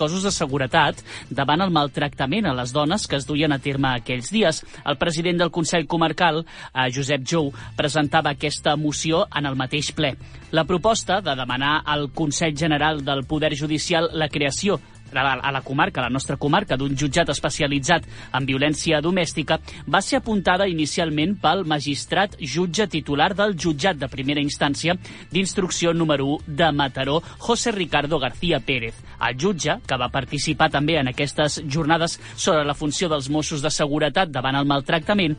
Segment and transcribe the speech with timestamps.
[0.00, 4.32] cossos de seguretat davant el maltractament a les dones que es duien a terme aquells
[4.32, 4.62] dies.
[4.88, 10.14] El president del Consell Comarcal, eh, Josep Jou, presentava aquesta moció en el mateix ple.
[10.50, 14.80] La proposta de demanar al Consell General del Poder Judicial la creació
[15.12, 18.06] a la comarca, a la nostra comarca, d'un jutjat especialitzat
[18.36, 19.58] en violència domèstica,
[19.88, 24.96] va ser apuntada inicialment pel magistrat jutge titular del jutjat de primera instància
[25.30, 28.94] d'instrucció número 1 de Mataró, José Ricardo García Pérez.
[29.20, 33.70] El jutge, que va participar també en aquestes jornades sobre la funció dels Mossos de
[33.70, 35.36] Seguretat davant el maltractament,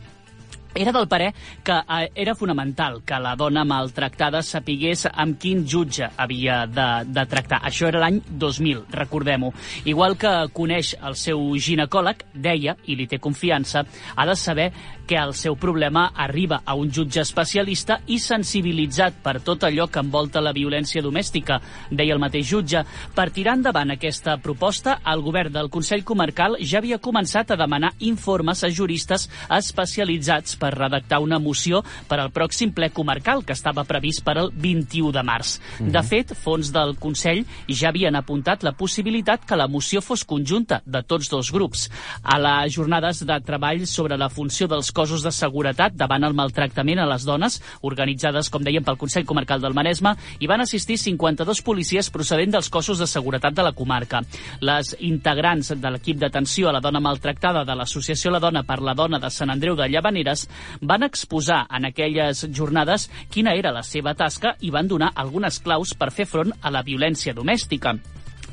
[0.76, 6.10] era del parer que eh, era fonamental que la dona maltractada sapigués amb quin jutge
[6.18, 7.62] havia de, de tractar.
[7.68, 9.52] Això era l'any 2000, recordem-ho.
[9.86, 13.84] Igual que coneix el seu ginecòleg, deia, i li té confiança,
[14.16, 14.72] ha de saber
[15.12, 20.00] que el seu problema arriba a un jutge especialista i sensibilitzat per tot allò que
[20.00, 21.58] envolta la violència domèstica,
[21.92, 22.86] deia el mateix jutge.
[23.12, 27.90] Per tirar endavant aquesta proposta, el govern del Consell Comarcal ja havia començat a demanar
[28.08, 33.84] informes a juristes especialitzats per redactar una moció per al pròxim ple comarcal, que estava
[33.84, 35.60] previst per al 21 de març.
[35.60, 35.92] Mm -hmm.
[35.92, 40.82] De fet, fons del Consell ja havien apuntat la possibilitat que la moció fos conjunta
[40.86, 41.92] de tots dos grups.
[42.24, 47.02] A les jornades de treball sobre la funció dels cossos de seguretat davant el maltractament
[47.02, 51.64] a les dones, organitzades, com dèiem, pel Consell Comarcal del Maresme, hi van assistir 52
[51.66, 54.22] policies procedents dels cossos de seguretat de la comarca.
[54.62, 58.94] Les integrants de l'equip d'atenció a la dona maltractada de l'Associació La Dona per la
[58.94, 60.48] Dona de Sant Andreu de Llavaneres
[60.82, 65.96] van exposar en aquelles jornades quina era la seva tasca i van donar algunes claus
[65.98, 67.98] per fer front a la violència domèstica.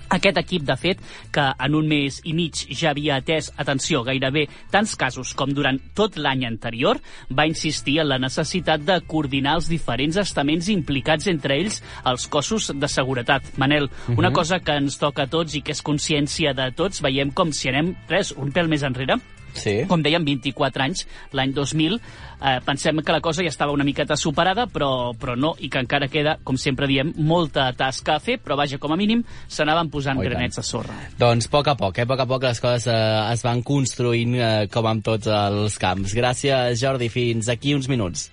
[0.08, 1.00] Aquest equip, de fet,
[1.32, 5.80] que en un mes i mig ja havia atès, atenció, gairebé tants casos com durant
[5.98, 11.58] tot l'any anterior, va insistir en la necessitat de coordinar els diferents estaments implicats entre
[11.60, 13.42] ells els cossos de seguretat.
[13.56, 14.18] Manel, uh -huh.
[14.18, 14.34] una mhm.
[14.34, 17.68] cosa que ens toca a tots i que és consciència de tots, veiem com si
[17.68, 19.20] anem, res, un pèl més enrere,
[19.58, 19.74] Sí.
[19.90, 21.04] Com dèiem, 24 anys,
[21.36, 21.98] l'any 2000.
[22.38, 25.82] Eh, pensem que la cosa ja estava una miqueta superada, però, però no, i que
[25.82, 29.90] encara queda, com sempre diem, molta tasca a fer, però vaja, com a mínim, s'anaven
[29.90, 30.94] posant oh, granets a sorra.
[31.18, 32.06] Doncs a poc a poc, eh?
[32.06, 32.98] a poc a poc les coses eh,
[33.34, 36.14] es van construint eh, com amb tots els camps.
[36.14, 38.28] Gràcies, Jordi, fins aquí uns minuts.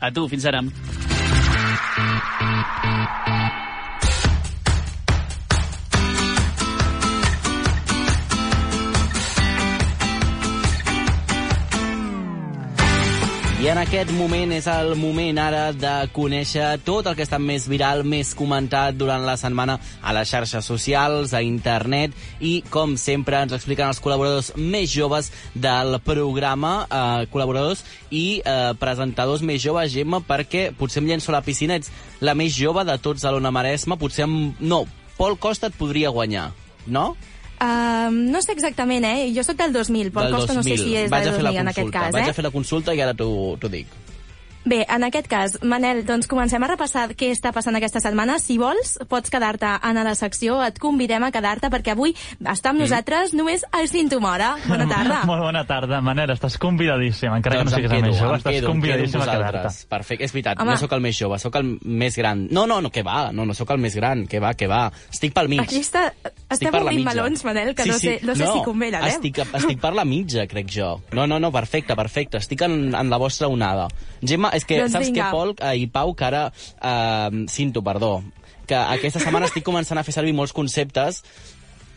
[0.00, 0.62] A tu, fins ara.
[13.58, 17.64] I en aquest moment és el moment ara de conèixer tot el que està més
[17.66, 23.40] viral, més comentat durant la setmana a les xarxes socials, a internet i, com sempre,
[23.42, 27.82] ens expliquen els col·laboradors més joves del programa, eh, col·laboradors
[28.14, 31.90] i eh, presentadors més joves, Gemma, perquè potser em llenço a la piscina, ets
[32.22, 34.54] la més jove de tots a l'Ona Maresma, potser amb...
[34.62, 34.84] No,
[35.18, 36.52] Pol Costa et podria guanyar,
[36.86, 37.08] no?
[37.58, 39.30] Uh, no sé exactament, eh?
[39.34, 40.58] Jo sóc del 2000, Pol Costa 2000.
[40.58, 42.18] no sé si és Vaig del 2000 en aquest cas, eh?
[42.20, 43.90] Vaig a fer la consulta i ara t'ho dic.
[44.68, 48.34] Bé, en aquest cas, Manel, doncs comencem a repassar què està passant aquesta setmana.
[48.42, 52.76] Si vols, pots quedar-te en la secció, et convidem a quedar-te perquè avui està amb
[52.76, 52.82] mm.
[52.82, 54.50] nosaltres només el Cintomora.
[54.66, 55.22] Bona tarda.
[55.30, 58.58] Molt bona tarda, Manel, estàs convidadíssim, encara doncs que no siguis el més jove, estàs
[58.58, 59.72] quedo, convidadíssim a quedar-te.
[59.94, 60.74] Perfecte, és veritat, Home.
[60.74, 61.72] no sóc el més jove, sóc el
[62.04, 62.44] més gran.
[62.52, 64.82] No, no, no, que va, no, no sóc el més gran, que va, que va.
[65.08, 65.64] Estic pel mig.
[65.64, 66.10] Aquí està,
[66.52, 69.16] estem obrint melons, Manel, que sí, no sé, no sé no, si convenen, eh?
[69.16, 70.92] Estic, estic per la mitja, crec jo.
[71.16, 72.44] No, no, no, perfecte, perfecte.
[72.44, 73.88] Estic en, en la vostra onada.
[74.20, 75.28] Gemma, és que, doncs saps vinga.
[75.28, 76.48] què, Pol eh, i Pau, que ara...
[76.52, 78.18] Eh, cinto, perdó.
[78.68, 81.22] Que aquesta setmana estic començant a fer servir molts conceptes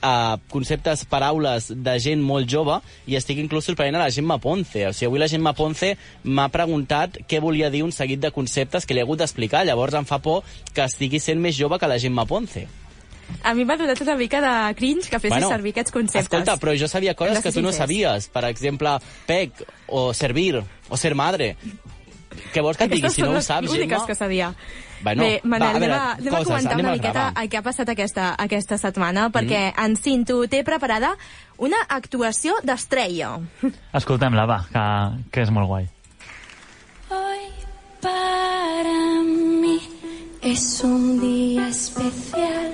[0.01, 2.79] uh, conceptes, paraules de gent molt jove
[3.09, 4.87] i estic inclús sorprenent a la Gemma Ponce.
[4.89, 8.85] O sigui, avui la Gemma Ponce m'ha preguntat què volia dir un seguit de conceptes
[8.85, 9.65] que li he hagut d'explicar.
[9.67, 10.43] Llavors em fa por
[10.73, 12.67] que estigui sent més jove que la Gemma Ponce.
[13.47, 16.27] A mi m'ha donat una mica de cringe que fessis bueno, servir aquests conceptes.
[16.27, 18.27] Escolta, però jo sabia coses que tu no sabies.
[18.33, 18.97] Per exemple,
[19.29, 21.53] pec, o servir, o ser madre.
[22.53, 23.11] Què vols que et digui?
[23.11, 23.77] Si no ho saps, Gemma...
[23.79, 24.53] úniques que sabia.
[25.01, 27.23] Bueno, Bé, Manel, va, a veure, anem, a, anem coses, a comentar anem una miqueta
[27.41, 29.85] el que ha passat aquesta, aquesta setmana, perquè mm.
[29.85, 31.15] en Cinto té preparada
[31.57, 33.33] una actuació d'estrella.
[34.01, 34.85] Escoltem-la, va, que,
[35.33, 35.89] que és molt guai.
[37.11, 37.49] Hoy
[38.01, 39.79] para mí
[40.41, 42.71] es un día especial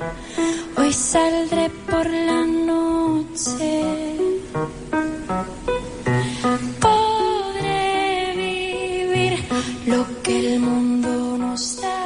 [0.78, 3.84] Hoy saldré por la noche
[9.88, 11.98] lo que el mundo nos da.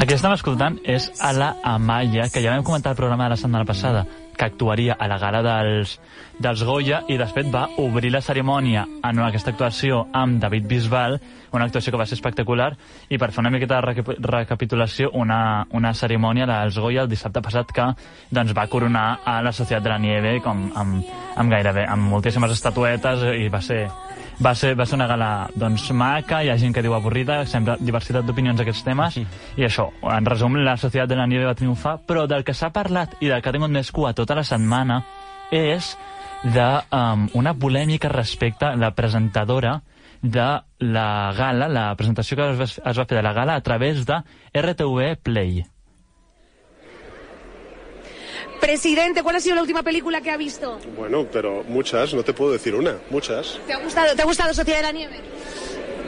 [0.00, 3.34] El que estem escoltant és a la Amaya, que ja vam comentar al programa de
[3.34, 4.06] la setmana passada,
[4.36, 5.98] que actuaria a la gala dels,
[6.40, 11.18] dels Goya i després va obrir la cerimònia en aquesta actuació amb David Bisbal,
[11.52, 12.70] una actuació que va ser espectacular
[13.10, 17.72] i per fer una miqueta de recapitulació una, una cerimònia dels Goya el dissabte passat
[17.74, 17.90] que
[18.30, 21.04] doncs, va coronar a la Societat de la Nieve com, amb,
[21.36, 23.84] amb gairebé amb moltíssimes estatuetes i va ser
[24.44, 27.76] va ser, va ser una gala doncs, maca, hi ha gent que diu avorrida, sempre
[27.80, 29.24] diversitat d'opinions d'aquests temes, sí.
[29.60, 32.72] i això, en resum, la Societat de la Nieve va triomfar, però del que s'ha
[32.74, 35.02] parlat i del que ha tingut més cua tota la setmana
[35.50, 35.94] és
[36.44, 39.80] d'una um, polèmica respecte a la presentadora
[40.22, 40.48] de
[40.80, 44.06] la gala, la presentació que es va, es va fer de la gala a través
[44.06, 44.22] de
[44.54, 45.64] RTV Play.
[48.60, 50.78] Presidente, ¿cuál ha sido la última película que ha visto?
[50.96, 53.58] Bueno, pero muchas, no te puedo decir una, muchas.
[53.66, 55.20] ¿Te ha gustado, ¿te ha gustado Sociedad de la Nieve?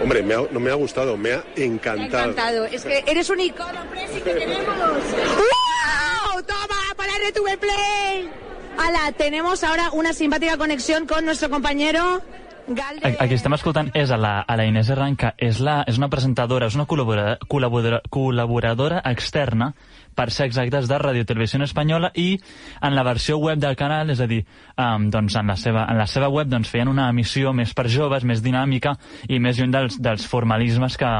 [0.03, 2.31] Hombre, me ha, no me ha gustado, me ha encantado.
[2.31, 2.65] encantado.
[2.67, 4.67] Es que eres un icono, Presi, que tenemos.
[4.77, 6.43] ¡Wow!
[6.43, 6.95] ¡Toma!
[6.97, 8.31] ¡Para RTV Play!
[8.79, 12.23] Ala, tenemos ahora una simpática conexión con nuestro compañero
[12.67, 13.17] Galde...
[13.19, 16.09] Aquí estem escoltant és a la, a la Inés Herran, que és, la, és una
[16.13, 19.73] presentadora, és una col·laboradora, col·laboradora, col·laboradora externa
[20.15, 22.37] per ser exactes, de Radio Televisió Espanyola i
[22.85, 24.43] en la versió web del canal, és a dir,
[24.77, 27.89] um, doncs en, la seva, en la seva web doncs, feien una emissió més per
[27.89, 28.95] joves, més dinàmica
[29.29, 31.13] i més lluny dels, dels formalismes que,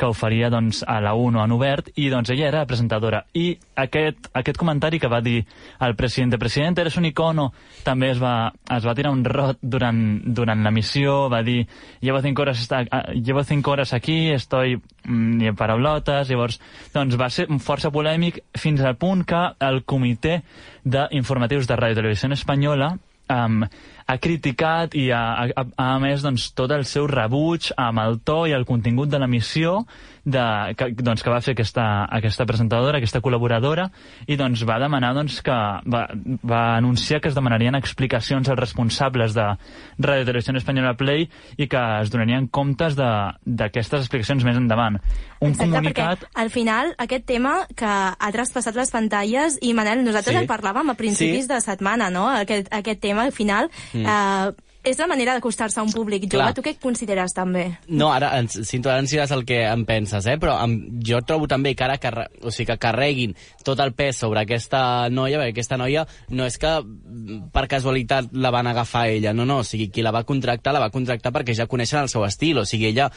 [0.00, 3.20] que oferia doncs, a la 1 en obert i doncs ella era presentadora.
[3.36, 3.52] I
[3.82, 5.42] aquest, aquest comentari que va dir
[5.84, 7.50] el president, president, eres un icono,
[7.84, 11.66] també es va, es va tirar un rot durant, durant l'emissió, va dir
[12.00, 12.64] llevo 5 hores,
[13.14, 16.60] llevo cinco hores aquí, estoy mm, en paraulotes, llavors
[16.94, 20.40] doncs va ser força polèmic fins al punt que el comitè
[20.84, 22.94] d'informatius de Ràdio Televisió Espanyola
[23.30, 23.64] um,
[24.10, 28.42] ha criticat i ha, ha, ha emès doncs, tot el seu rebuig amb el to
[28.50, 29.84] i el contingut de l'emissió
[30.24, 33.88] de, que, doncs, que va fer aquesta, aquesta presentadora, aquesta col·laboradora,
[34.28, 35.56] i doncs, va demanar doncs, que
[35.90, 36.02] va,
[36.44, 39.46] va anunciar que es demanarien explicacions als responsables de
[39.98, 41.26] Radio Televisió Espanyola Play
[41.56, 45.00] i que es donarien comptes d'aquestes explicacions més endavant.
[45.40, 46.26] Un Exacte, comunicat...
[46.34, 50.42] al final aquest tema que ha traspassat les pantalles i Manel, nosaltres sí.
[50.42, 51.50] en parlàvem a principis sí.
[51.52, 52.26] de setmana, no?
[52.28, 53.99] Aquest, aquest tema al final mm.
[54.06, 54.52] Eh,
[54.82, 56.40] és la manera d'acostar-se a un públic jove.
[56.40, 56.54] Clar.
[56.56, 57.66] Tu què consideres també?
[57.88, 60.38] No, ara, Cinto, ara ens diràs el que em penses, eh?
[60.40, 62.28] però em, jo trobo també que ara carre...
[62.40, 63.34] o sigui, que carreguin
[63.64, 66.70] tot el pes sobre aquesta noia, perquè aquesta noia no és que
[67.52, 70.82] per casualitat la van agafar ella, no, no, o sigui, qui la va contractar, la
[70.82, 73.10] va contractar perquè ja coneixen el seu estil, o sigui, ella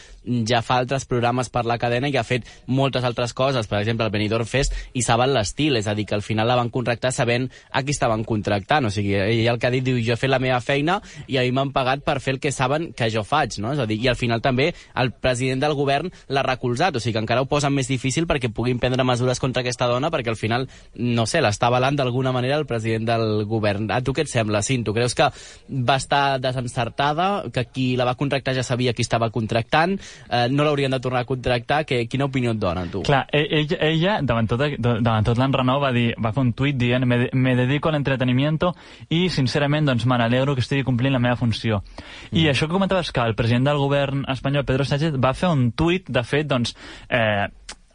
[0.49, 4.07] ja fa altres programes per la cadena i ha fet moltes altres coses, per exemple,
[4.07, 7.13] el Benidorm Fest, i saben l'estil, és a dir, que al final la van contractar
[7.15, 10.19] sabent a qui estaven contractant, o sigui, ella el que ha dit, diu, jo he
[10.19, 13.59] fet la meva feina i m'han pagat per fer el que saben que jo faig,
[13.63, 13.73] no?
[13.73, 17.13] És a dir, i al final també el president del govern l'ha recolzat, o sigui
[17.17, 20.39] que encara ho posen més difícil perquè puguin prendre mesures contra aquesta dona, perquè al
[20.39, 20.67] final,
[20.97, 23.89] no sé, l'està avalant d'alguna manera el president del govern.
[23.93, 24.85] A tu què et sembla, Cint?
[24.87, 25.29] Tu creus que
[25.69, 29.97] va estar desencertada, que qui la va contractar ja sabia qui estava contractant,
[30.29, 31.83] eh, no l'haurien de tornar a contractar?
[31.85, 33.03] Que, quina opinió et dona, tu?
[33.05, 36.77] Clar, e, ella, ella davant tot, davant tot l'enrenou, va, dir, va fer un tuit
[36.77, 38.73] dient me, me dedico al entretenimiento
[39.09, 41.83] i, sincerament, doncs me n'alegro que estigui complint la meva funció.
[42.31, 42.49] I mm.
[42.55, 46.09] això que comentaves que el president del govern espanyol, Pedro Sánchez, va fer un tuit,
[46.09, 46.75] de fet, doncs,
[47.09, 47.47] eh,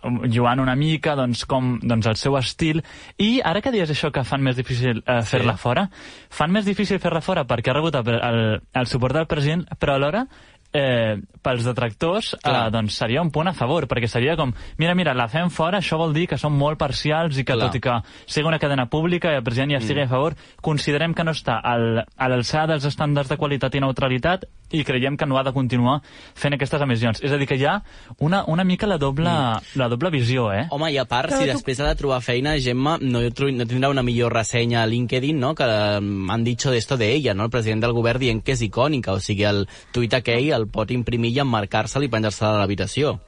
[0.02, 2.82] jugant una mica doncs, com doncs, el seu estil
[3.18, 5.62] i ara que dius això que fan més difícil eh, fer-la sí.
[5.64, 5.88] fora
[6.30, 8.38] fan més difícil fer-la fora perquè ha rebut el, el,
[8.78, 10.26] el suport del president però alhora
[10.72, 15.14] eh, pels detractors eh, doncs seria un punt a favor, perquè seria com mira, mira,
[15.16, 17.68] la fem fora, això vol dir que som molt parcials i que Clar.
[17.68, 20.08] tot i que sigui una cadena pública i el president ja estigui mm.
[20.08, 24.48] a favor, considerem que no està al, a l'alçada dels estàndards de qualitat i neutralitat
[24.70, 26.02] i creiem que no ha de continuar
[26.36, 27.22] fent aquestes emissions.
[27.24, 27.78] És a dir, que hi ha
[28.20, 29.78] una, una mica la doble, mm.
[29.80, 30.66] la doble visió, eh?
[30.74, 31.54] Home, i a part, Però si tu...
[31.54, 35.54] després ha de trobar feina, Gemma no, no tindrà una millor ressenya a LinkedIn, no?,
[35.56, 38.64] que um, han dit d'esto de ella, no?, el president del govern dient que és
[38.66, 39.64] icònica, o sigui, el
[39.94, 43.18] tuit aquell el pot imprimir i emmarcar-se'l i penjar-se a l'habitació.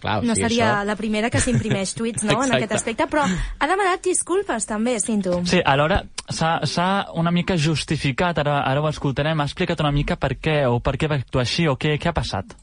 [0.00, 0.86] Clar, no sí, seria això...
[0.88, 5.42] la primera que s'imprimeix tuits no, en aquest aspecte, però ha demanat disculpes també, Cinto.
[5.48, 6.00] Sí, alhora
[6.32, 10.80] s'ha una mica justificat, ara, ara ho escoltarem, ha explicat una mica per què o
[10.80, 12.56] per què va actuar així o què, què ha passat.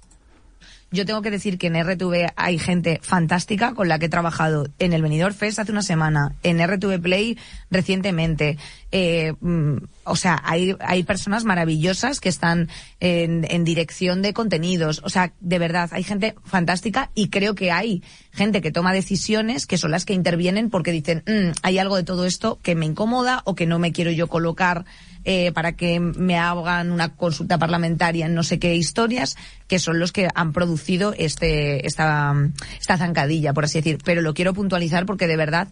[0.89, 4.67] Yo tengo que decir que en RTV hay gente fantástica con la que he trabajado
[4.79, 7.37] en el Venidor Fest hace una semana, en RTV Play
[7.69, 8.57] recientemente.
[8.93, 12.69] Eh, mm, o sea, hay, hay personas maravillosas que están
[13.01, 15.01] en, en dirección de contenidos.
[15.03, 18.01] O sea, de verdad, hay gente fantástica y creo que hay
[18.31, 22.03] gente que toma decisiones que son las que intervienen porque dicen, mm, hay algo de
[22.03, 24.85] todo esto que me incomoda o que no me quiero yo colocar
[25.29, 29.35] eh, para que me hagan una consulta parlamentaria en no sé qué historias,
[29.67, 32.33] que son los que han producido este, esta,
[32.79, 33.97] esta zancadilla, por así decir.
[34.05, 35.67] Pero lo quiero puntualizar porque de verdad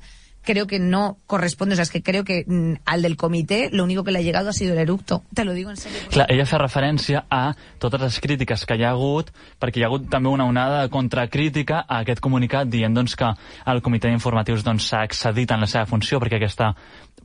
[0.45, 3.83] creo que no corresponde, o sea, es que creo que mm, al del comité lo
[3.83, 5.23] único que le ha llegado ha sido el eructo.
[5.33, 5.99] Te lo digo en serio.
[6.09, 9.89] Clar, ella fa referència a totes les crítiques que hi ha hagut, perquè hi ha
[9.89, 13.33] hagut també una onada de contracrítica a aquest comunicat dient doncs, que
[13.65, 16.73] el comitè d'informatius doncs, s'ha doncs, excedit en la seva funció perquè aquesta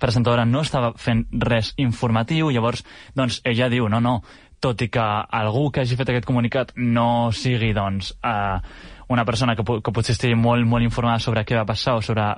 [0.00, 2.84] presentadora no estava fent res informatiu, llavors
[3.14, 4.20] doncs, ella diu, no, no,
[4.60, 5.04] tot i que
[5.40, 8.58] algú que hagi fet aquest comunicat no sigui doncs, eh,
[9.10, 12.28] una persona que, que potser estigui molt, molt informada sobre què va passar o sobre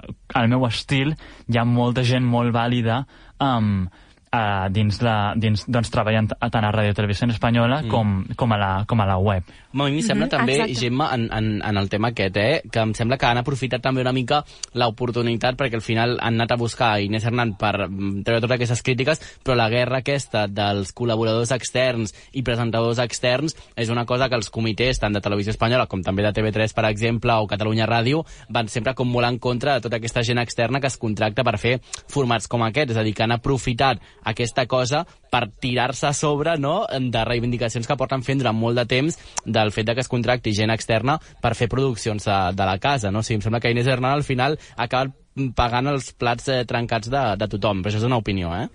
[0.40, 1.12] el meu estil,
[1.48, 3.02] hi ha molta gent molt vàlida
[3.44, 3.84] um,
[4.32, 7.90] uh, dins, la, dins doncs, treballant tant a Ràdio Televisió Espanyola mm.
[7.92, 9.48] com, com, a la, com a la web.
[9.72, 10.74] A mi em sembla mm -hmm, també, exacte.
[10.74, 14.00] Gemma, en, en, en el tema aquest, eh, que em sembla que han aprofitat també
[14.00, 18.40] una mica l'oportunitat perquè al final han anat a buscar Inés Hernán per mm, treure
[18.40, 24.04] totes aquestes crítiques, però la guerra aquesta dels col·laboradors externs i presentadors externs és una
[24.04, 27.46] cosa que els comitès, tant de Televisió Espanyola com també de TV3, per exemple, o
[27.46, 30.98] Catalunya Ràdio, van sempre com molt en contra de tota aquesta gent externa que es
[30.98, 35.46] contracta per fer formats com aquests, és a dir, que han aprofitat aquesta cosa per
[35.60, 39.88] tirar-se a sobre no, de reivindicacions que porten fent durant molt de temps del fet
[39.88, 43.10] de que es contracti gent externa per fer produccions de, de la casa.
[43.10, 43.20] No?
[43.20, 45.12] O sigui, em sembla que Inés Hernán al final acaba
[45.56, 48.68] pagant els plats eh, trencats de, de tothom, però això és una opinió, eh?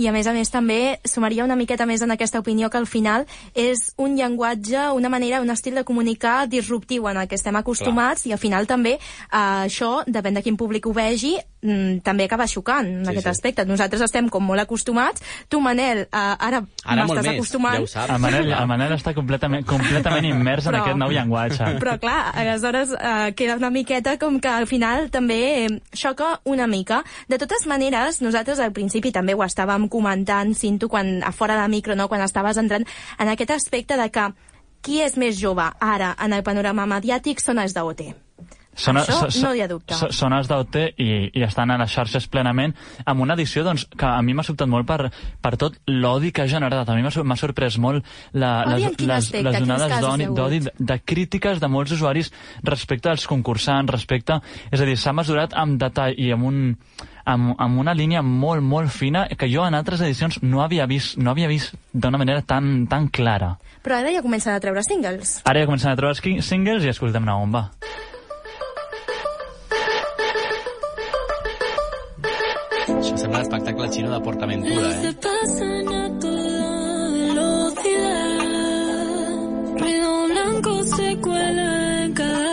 [0.00, 2.88] i a més a més també sumaria una miqueta més en aquesta opinió que al
[2.88, 7.56] final és un llenguatge, una manera, un estil de comunicar disruptiu en el que estem
[7.60, 8.30] acostumats Clar.
[8.30, 12.88] i al final també eh, això, depèn de quin públic ho vegi, també acaba xocant
[12.88, 13.30] en sí, aquest sí.
[13.30, 13.64] aspecte.
[13.68, 15.22] Nosaltres estem com molt acostumats.
[15.48, 17.78] Tu, Manel, eh, ara, ara m'estàs acostumant.
[17.78, 18.14] Ja ho saps.
[18.16, 21.70] El Manel, el Manel està completament, completament immers però, en aquest nou llenguatge.
[21.82, 27.02] Però clar, aleshores eh, queda una miqueta com que al final també xoca una mica.
[27.30, 31.68] De totes maneres, nosaltres al principi també ho estàvem comentant, Cinto, quan, a fora de
[31.70, 32.08] micro, no?
[32.10, 32.84] quan estaves entrant
[33.18, 34.32] en aquest aspecte de que
[34.82, 38.02] qui és més jove ara en el panorama mediàtic són els d'OT.
[38.72, 39.96] Són, Això so, no hi ha dubte.
[39.98, 42.72] So, són els d'OT i, i estan a les xarxes plenament
[43.04, 45.10] amb una edició doncs, que a mi m'ha sobtat molt per,
[45.44, 46.88] per tot l'odi que ha generat.
[46.88, 51.68] A mi m'ha sorprès molt la, les, les, les onades d'odi, de, de crítiques de
[51.68, 52.32] molts usuaris
[52.64, 54.40] respecte als concursants, respecte...
[54.72, 56.62] És a dir, s'ha mesurat amb detall i amb un
[57.28, 61.18] amb, amb una línia molt, molt fina que jo en altres edicions no havia vist,
[61.18, 63.54] no havia vist d'una manera tan, tan clara.
[63.82, 65.40] Però ara ja comencen a treure singles.
[65.44, 67.68] Ara ja comencen a treure singles i escoltem una bomba.
[67.82, 68.11] Això
[73.22, 75.14] sembla l'espectacle xino de PortAventura, eh?
[79.78, 82.52] Ruido blanco se cuela en cada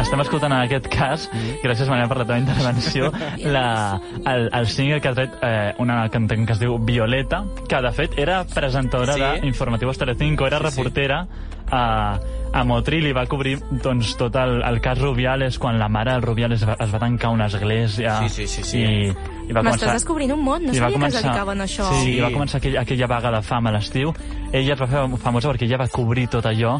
[0.00, 1.58] estem escoltant en aquest cas, mm.
[1.64, 3.10] gràcies Manel per la teva intervenció,
[3.56, 7.80] la, el, el single que ha tret eh, una cantant que es diu Violeta, que
[7.84, 9.26] de fet era presentadora sí.
[9.42, 11.55] d'Informativos Telecinco, era sí, reportera sí.
[11.70, 12.18] A,
[12.52, 16.22] a Motril i va cobrir doncs, tot el, el cas Rubiales quan la mare del
[16.22, 18.82] Rubiales es va, es va tancar una església sí, sí, sí, sí.
[18.82, 19.08] i,
[19.48, 19.96] i va M'estàs començar...
[19.98, 21.10] descobrint un món, no sabia començar...
[21.10, 21.90] que es dedicaven a això.
[21.92, 24.14] Sí, sí, i va començar aquella, aquella vaga de fam a l'estiu.
[24.52, 26.76] Ella es va fer famosa perquè ella va cobrir tot allò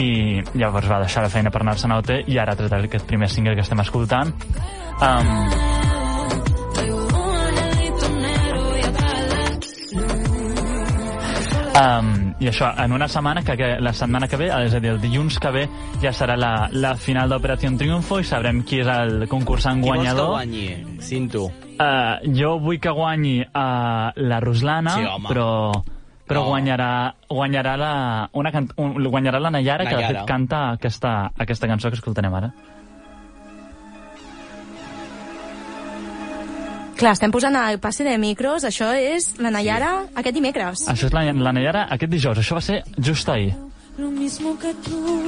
[0.00, 0.08] i
[0.58, 3.30] llavors va deixar la feina per anar-se'n a OT i ara ha tret aquest primer
[3.30, 4.34] single que estem escoltant
[4.98, 5.73] um,
[11.78, 14.92] um, i això, en una setmana que, que la setmana que ve, és a dir,
[14.94, 15.64] el dilluns que ve
[16.02, 20.30] ja serà la, la final d'Operació Triunfo i sabrem qui és el concursant guanyador qui
[20.30, 21.00] vols que guanyi?
[21.04, 25.48] Cinto uh, jo vull que guanyi uh, la Ruslana sí, però
[26.24, 26.54] però no.
[26.54, 27.94] guanyarà, guanyarà, la,
[28.32, 28.50] una
[28.80, 32.48] un, guanyarà la Nayara, Nayara, que de fet canta aquesta, aquesta cançó que escoltarem ara.
[36.94, 40.12] Clar, estem posant el passe de micros, això és la Nayara sí.
[40.22, 40.88] aquest dimecres.
[40.92, 43.54] Això és la, la Nayara aquest dijous, això va ser just ahir.
[43.98, 45.20] Lo mismo que tú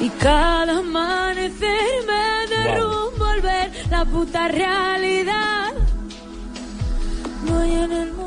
[0.00, 5.72] Y cada amanecer me derrumbo al ver la puta realidad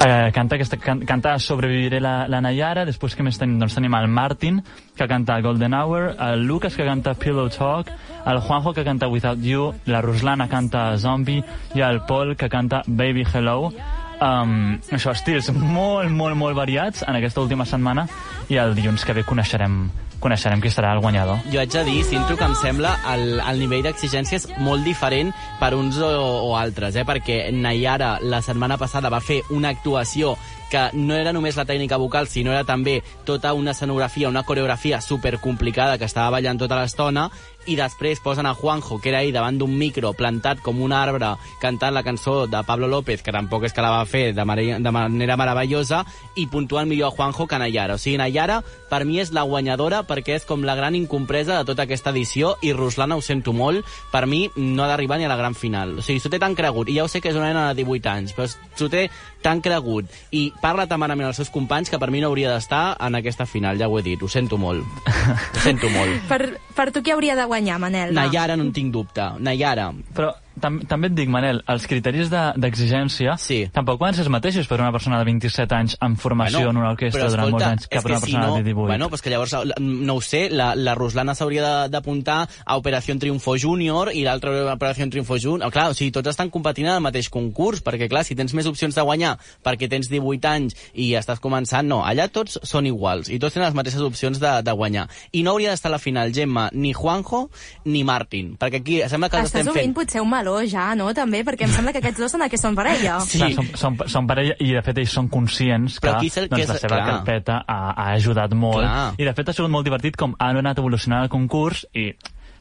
[0.05, 3.57] Eh, canta, aquesta, can, canta Sobreviviré la, la Nayara, després que més tenim?
[3.59, 4.61] Doncs tenim el Martin,
[4.95, 7.89] que canta Golden Hour, el Lucas, que canta Pillow Talk,
[8.27, 11.43] el Juanjo, que canta Without You, la Ruslana canta Zombie,
[11.75, 13.71] i el Paul, que canta Baby Hello.
[14.17, 18.07] Um, això, estils molt, molt, molt variats en aquesta última setmana,
[18.49, 21.43] i el dilluns que ve coneixerem coneixerem qui serà el guanyador.
[21.53, 25.29] Jo haig de dir, Cinto, que em sembla el, el nivell d'exigències molt diferent
[25.61, 26.09] per uns o,
[26.49, 27.05] o altres, eh?
[27.05, 30.35] perquè Nayara la setmana passada va fer una actuació
[30.71, 34.99] que no era només la tècnica vocal, sinó era també tota una escenografia, una coreografia
[35.01, 37.29] super complicada que estava ballant tota l'estona
[37.67, 41.33] i després posen a Juanjo, que era ell davant d'un micro, plantat com un arbre,
[41.61, 44.65] cantant la cançó de Pablo López, que tampoc és que la va fer de, mare,
[44.79, 46.03] de manera meravellosa,
[46.35, 47.97] i puntuant millor a Juanjo que Nayara.
[47.97, 51.67] O sigui, Nayara, per mi, és la guanyadora perquè és com la gran incompresa de
[51.67, 55.31] tota aquesta edició i Ruslana, ho sento molt, per mi no ha d'arribar ni a
[55.31, 55.97] la gran final.
[55.99, 57.83] O sigui, s'ho té tan cregut, i ja ho sé que és una nena de
[57.83, 59.07] 18 anys, però s'ho té
[59.41, 62.97] tan cregut i parla tan malament als seus companys que per mi no hauria d'estar
[62.99, 64.83] en aquesta final, ja ho he dit, ho sento molt.
[65.07, 66.23] Ho sento molt.
[66.31, 68.11] Per, per tu qui hauria de guanyar, Manel?
[68.13, 68.25] Va.
[68.27, 69.23] Nayara no en tinc dubte.
[69.39, 69.91] Nayara.
[70.15, 73.69] Però tam també et dic, Manel, els criteris de- d'exigència Sí.
[73.73, 76.91] tampoc poden ser els mateixos per una persona de 27 anys amb formació en una
[76.91, 78.87] orquestra però durant molts escolta, anys que per una si persona no, de 18.
[78.87, 83.17] Bueno, pues que llavors, no ho sé, la, la Ruslana s'hauria de- d'apuntar a Operació
[83.19, 85.71] Triunfo Júnior i l'altra a Operació Triunfo Júnior.
[85.71, 88.65] Clar, o sigui, tots estan competint en el mateix concurs, perquè clar, si tens més
[88.67, 93.29] opcions de guanyar perquè tens 18 anys i estàs començant, no, allà tots són iguals
[93.29, 95.07] i tots tenen les mateixes opcions de, de guanyar.
[95.31, 97.49] I no hauria d'estar a la final, Gemma, ni Juanjo
[97.85, 99.95] ni Martín, perquè aquí sembla que els Estàs estem obrint fent...
[99.95, 101.09] potser un meló ja, no?
[101.13, 103.19] També, perquè em sembla que aquests dos són que són parella.
[103.25, 103.39] Sí.
[103.39, 106.47] Clar, són, són, són parella i de fet ells són conscients que Però és el
[106.49, 107.07] que doncs, la és- seva clar.
[107.11, 109.13] carpeta ha, ha ajudat molt Clar.
[109.17, 112.13] i de fet ha sigut molt divertit com han anat evolucionant el concurs i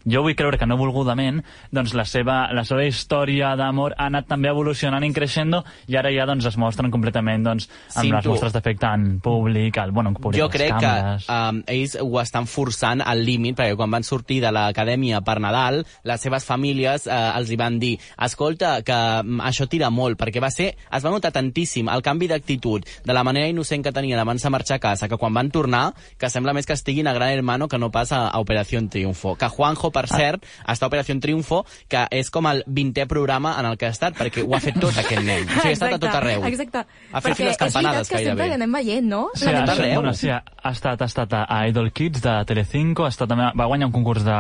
[0.07, 1.43] jo vull creure que no volgudament
[1.75, 5.47] doncs la seva, la seva història d'amor ha anat també evolucionant i creixent
[5.87, 9.77] i ara ja doncs es mostren completament doncs, amb Sí, les mostres d'efecte en públic,
[9.79, 11.27] el, bueno, en públic, Jo crec càmeres.
[11.27, 15.39] que um, ells ho estan forçant al límit, perquè quan van sortir de l'acadèmia per
[15.41, 17.97] Nadal, les seves famílies uh, els hi van dir
[18.27, 22.29] escolta, que um, això tira molt, perquè va ser, es va notar tantíssim el canvi
[22.31, 25.51] d'actitud, de la manera innocent que tenien abans de marxar a casa, que quan van
[25.51, 28.81] tornar, que sembla més que estiguin a Gran Hermano que no pas a, a Operació
[28.89, 29.37] Triunfo.
[29.37, 33.79] Que Juanjo, per cert, està Operació Triunfo, que és com el 20è programa en el
[33.81, 35.47] que ha estat, perquè ho ha fet tot aquest nen.
[35.49, 36.45] O sigui, ha estat a tot arreu.
[36.47, 36.85] Exacte.
[37.13, 38.49] Ha fet Perquè les campanades, és veritat que sempre gairebé.
[38.53, 39.23] l'anem veient, no?
[39.35, 39.95] Sí, L'anem ha, arreu.
[40.03, 43.49] bueno, sí, ha, estat, ha estat a, a Idol Kids de Telecinco, ha estat, també,
[43.57, 44.39] va guanyar un concurs de,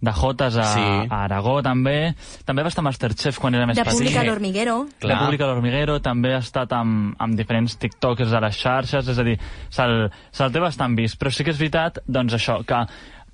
[0.00, 0.82] de Jotes a, Sí.
[1.10, 2.14] a Aragó, també.
[2.44, 3.98] També va estar a Masterchef quan era més De petit.
[4.00, 4.76] Pública a l'Hormiguero.
[5.02, 9.24] La Pública l'Hormiguero també ha estat amb, amb diferents tiktokers a les xarxes, és a
[9.26, 9.38] dir,
[9.70, 11.18] se'l se té bastant vist.
[11.20, 12.80] Però sí que és veritat, doncs això, que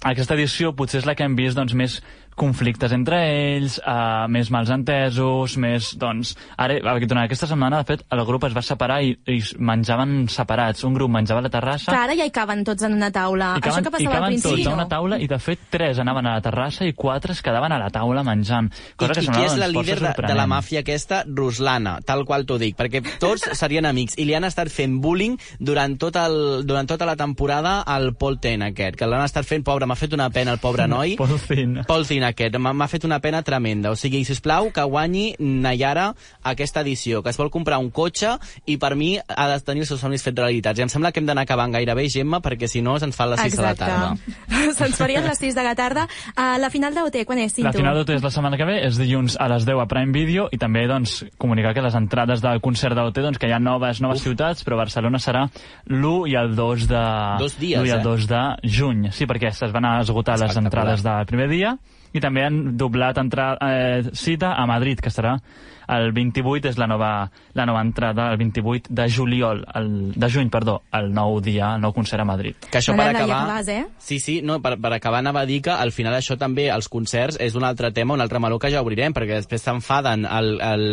[0.03, 2.01] aquesta edició potser és la que hem vist doncs, més
[2.39, 6.35] conflictes entre ells, uh, més mals entesos, més, doncs...
[6.61, 10.85] Ara, durant aquesta setmana, de fet, el grup es va separar i, i menjaven separats.
[10.89, 13.53] Un grup menjava a la terrassa Que ara ja hi caben tots en una taula.
[13.59, 15.39] i Això caben, que i passava al caben principi, tots a una taula i de
[15.43, 18.71] fet tres anaven a la terrassa i quatre es quedaven a la taula menjant.
[18.73, 21.23] I, Cosa que I qui és la doncs, líder de, de la màfia aquesta?
[21.29, 25.39] Ruslana, tal qual t'ho dic, perquè tots serien amics i li han estat fent bullying
[25.61, 26.37] durant, tot el,
[26.69, 30.15] durant tota la temporada al Paul Ten aquest, que l'han estat fent, pobre, m'ha fet
[30.17, 31.17] una pena el pobre noi.
[31.21, 31.81] Paul Thin.
[31.89, 33.93] Paul Thin aquest, m'ha fet una pena tremenda.
[33.93, 38.79] O sigui, sisplau, que guanyi Nayara aquesta edició, que es vol comprar un cotxe i
[38.81, 40.79] per mi ha de tenir els seus somnis fets realitats.
[40.79, 43.45] I em sembla que hem d'anar acabant gairebé, Gemma, perquè si no se'ns fan les
[43.49, 44.13] 6 de la tarda.
[44.79, 46.07] Se'ns farien les 6 de la tarda.
[46.37, 47.71] Uh, la final d'OT, quan és, Cinto?
[47.71, 50.15] La final d'OT és la setmana que ve, és dilluns a les 10 a Prime
[50.15, 53.61] Video i també doncs, comunicar que les entrades del concert d'OT doncs, que hi ha
[53.63, 55.47] noves noves ciutats, però Barcelona serà
[55.89, 57.03] l'1 i el 2 de...
[57.43, 58.07] Dos dies, l'1 i el eh?
[58.07, 58.43] 2 de
[58.79, 59.09] juny.
[59.15, 61.77] Sí, perquè es van a esgotar les entrades del primer dia
[62.13, 65.39] i també han doblat entra, eh, cita a Madrid, que estarà
[65.93, 67.13] el 28 és la nova,
[67.55, 71.83] la nova entrada, el 28 de juliol, el, de juny, perdó, el nou dia, el
[71.85, 72.57] nou concert a Madrid.
[72.71, 73.43] Que això per acabar...
[73.45, 73.85] acabes, eh?
[73.99, 76.89] Sí, sí, no, per, per acabar anava a dir que al final això també, els
[76.93, 80.27] concerts, és un altre tema, un altre meló que ja obrirem, perquè després s'enfaden,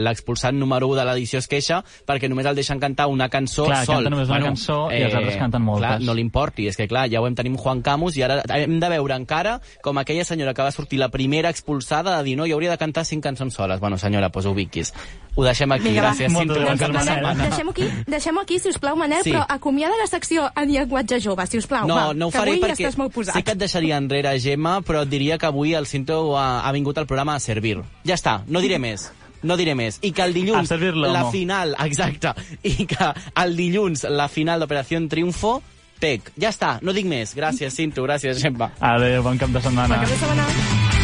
[0.06, 3.84] l'expulsat número 1 de l'edició es queixa perquè només el deixen cantar una cançó Clar,
[3.86, 4.00] sol.
[4.00, 5.88] canta només una cançó i els altres canten moltes.
[5.88, 8.42] Clar, no li importi, és que clar, ja ho hem tenim Juan Camus i ara
[8.58, 12.36] hem de veure encara com aquella senyora que va sortir la primera expulsada de dir
[12.40, 13.80] no, jo hauria de cantar cinc cançons soles.
[13.80, 14.89] Bueno, senyora, doncs ubiquis.
[15.36, 16.32] Ho deixem aquí, Vinga, gràcies.
[16.34, 17.50] Moltes Cinto, gràcies, Manel.
[17.50, 19.32] Deixem-ho aquí, deixem aquí, si us plau, Manel, Sí.
[19.32, 21.88] però acomiada la secció en llenguatge jove, si us plau.
[21.88, 23.36] No, va, no ho que faré avui perquè estàs molt posat.
[23.38, 26.72] sé que et deixaria enrere, Gemma, però et diria que avui el Cinto ha, ha
[26.74, 27.78] vingut al programa a servir.
[28.06, 29.12] Ja està, no diré més.
[29.42, 30.00] No diré més.
[30.02, 35.62] I que el dilluns, la final, exacte, i que el dilluns, la final d'Operació Triunfo,
[36.02, 36.34] pec.
[36.38, 37.34] Ja està, no dic més.
[37.34, 38.74] Gràcies, Cinto, gràcies, Gemma.
[38.82, 40.02] Adéu, bon cap de setmana.
[40.02, 40.99] Cap de setmana.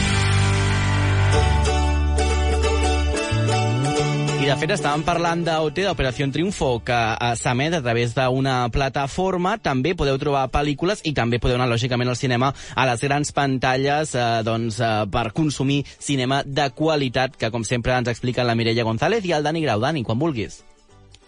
[4.46, 9.56] I de fet estàvem parlant d'OT, d'Operació Triunfo, que eh, s'emet a través d'una plataforma.
[9.58, 14.14] També podeu trobar pel·lícules i també podeu anar, lògicament, al cinema a les grans pantalles
[14.14, 18.86] eh, doncs, eh, per consumir cinema de qualitat, que com sempre ens expliquen la Mireia
[18.86, 19.82] González i el Dani Grau.
[19.82, 20.60] Dani, quan vulguis.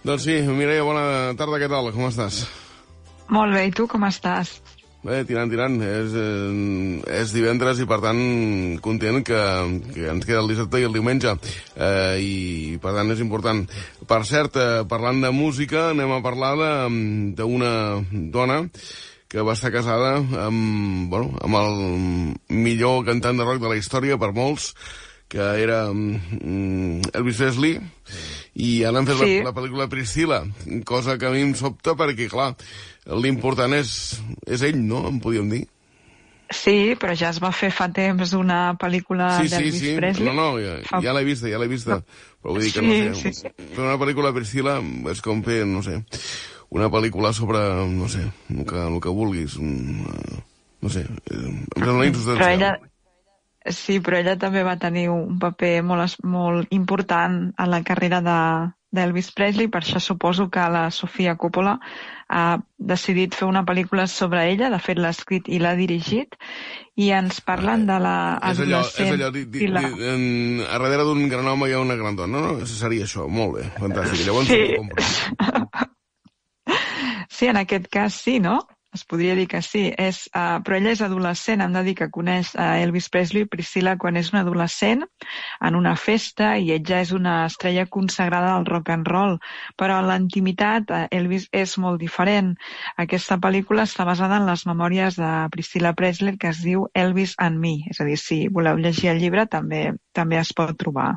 [0.05, 1.89] Doncs sí, Mireia, bona tarda, què tal?
[1.97, 2.43] Com estàs?
[3.33, 4.59] Molt bé, i tu com estàs?
[5.07, 5.77] Bé, tirant, tirant.
[5.87, 8.17] És, eh, és divendres i, per tant,
[8.83, 9.39] content que,
[9.93, 11.31] que ens queda el dissabte i el diumenge.
[11.79, 12.33] Eh, I,
[12.83, 13.61] per tant, és important.
[14.09, 16.51] Per cert, eh, parlant de música, anem a parlar
[17.39, 17.71] d'una
[18.35, 18.65] dona
[19.31, 21.81] que va estar casada amb, bueno, amb el
[22.67, 24.73] millor cantant de rock de la història per molts,
[25.27, 27.79] que era mm, Elvis Presley,
[28.57, 29.31] i ara han fet sí.
[29.41, 30.41] la, la pel·lícula Priscilla,
[30.87, 32.53] cosa que a mi em sobta perquè, clar,
[33.21, 33.91] l'important és,
[34.47, 35.65] és ell, no?, em podíem dir.
[36.47, 39.95] Sí, però ja es va fer fa temps una pel·lícula sí, d'Elvis sí, sí.
[39.99, 40.29] Presley.
[40.29, 41.97] No, no, ja, Fa- ja l'he vista, ja l'he vista.
[42.39, 43.65] Però vull dir que Sí, no sé, sí, sí.
[43.75, 44.77] una pel·lícula Priscila
[45.11, 45.97] és com fer, no sé,
[46.71, 47.59] una pel·lícula sobre,
[47.91, 48.23] no sé,
[48.55, 49.57] el que, el que vulguis.
[49.59, 50.39] Un, eh,
[50.87, 51.03] no sé,
[51.35, 52.53] em sembla Però insubstancial.
[52.55, 52.71] ella,
[53.73, 58.39] sí, però ella també va tenir un paper molt, molt important en la carrera de
[58.97, 61.73] d'Elvis Presley, per això suposo que la Sofia Coppola
[62.31, 66.37] ha decidit fer una pel·lícula sobre ella, de fet l'ha escrit i l'ha dirigit,
[66.95, 68.15] i ens parlen de la
[68.47, 69.83] És allò, és allò, di, di, la...
[69.83, 72.39] di, en, a darrere d'un gran home hi ha una gran dona.
[72.39, 74.23] No, no, seria això, molt bé, fantàstic.
[74.25, 74.63] Llavors Sí.
[74.63, 75.91] ho compro.
[77.37, 78.55] Sí, en aquest cas sí, no?
[78.95, 79.81] Es podria dir que sí.
[79.99, 83.97] És, uh, però ella és adolescent, hem de dir que coneix uh, Elvis Presley, Priscilla,
[83.99, 85.03] quan és una adolescent,
[85.69, 89.37] en una festa, i ell ja és una estrella consagrada del rock and roll.
[89.77, 92.53] Però en la intimitat, uh, Elvis és molt diferent.
[93.05, 97.59] Aquesta pel·lícula està basada en les memòries de Priscilla Presley, que es diu Elvis and
[97.59, 97.77] Me.
[97.91, 101.11] És a dir, si voleu llegir el llibre, també també es pot trobar.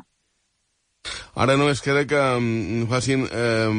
[1.35, 3.69] Ara només queda que mm, facin eh,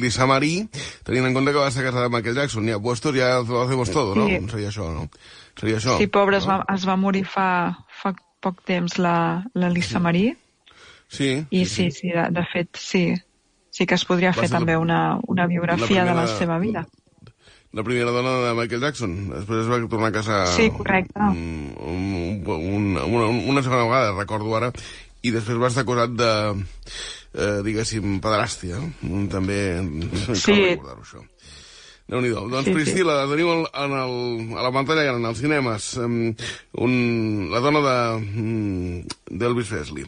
[0.00, 0.64] Lisa Marie,
[1.06, 2.66] tenint en compte que va estar casada amb Michael Jackson.
[2.68, 4.26] Ja puestos ja lo hacemos todo, no?
[4.26, 4.38] Sí.
[4.50, 5.08] Seria això, no?
[5.60, 5.98] Seria això.
[6.00, 6.58] Sí, pobre, es no?
[6.58, 7.48] va, es va morir fa,
[8.02, 10.36] fa poc temps la, la Lisa Marie.
[11.10, 13.04] Sí, I sí, sí, de, de fet, sí.
[13.70, 16.38] Sí que es podria Va fer ser la- també una, una biografia de la primera-
[16.38, 16.86] seva vida.
[17.72, 19.12] la primera dona de Michael Jackson.
[19.30, 20.40] Després es va tornar a casar...
[20.56, 21.14] Sí, correcte.
[21.20, 24.72] Un, un, un, una, una segona vegada, recordo ara,
[25.22, 26.30] i després va estar acusat de,
[27.34, 28.78] eh, diguéssim, pederàstia.
[29.02, 29.58] Mm, També
[30.34, 30.52] Sí.
[30.52, 31.24] cal recordar-ho, això.
[32.10, 32.74] déu nhi Doncs Sí, sí.
[32.74, 36.34] Priscila, la tenim al- en el, a la pantalla gran, als cinemes, um,
[36.82, 40.04] un, la dona de mm, d'Elvis Presley.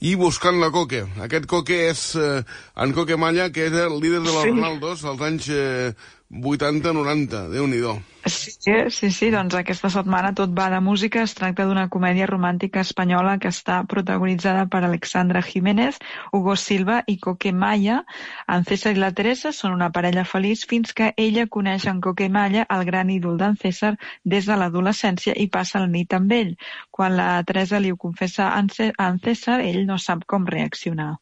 [0.00, 1.06] I buscant la Coque.
[1.24, 2.42] Aquest Coque és eh,
[2.76, 4.50] en Coque Malla, que és el líder de los Sí.
[4.50, 5.94] Ronaldos als anys eh,
[6.30, 7.48] 80-90.
[7.52, 7.80] déu nhi
[8.26, 8.50] Sí,
[8.90, 11.22] sí, sí, doncs aquesta setmana tot va de música.
[11.22, 16.00] Es tracta d'una comèdia romàntica espanyola que està protagonitzada per Alexandra Jiménez,
[16.32, 18.00] Hugo Silva i Coque Maya.
[18.48, 22.28] En César i la Teresa són una parella feliç fins que ella coneix en Coque
[22.28, 26.56] Maya, el gran ídol d'en César, des de l'adolescència i passa la nit amb ell.
[26.90, 31.14] Quan la Teresa li ho confessa a en César, ell no sap com reaccionar.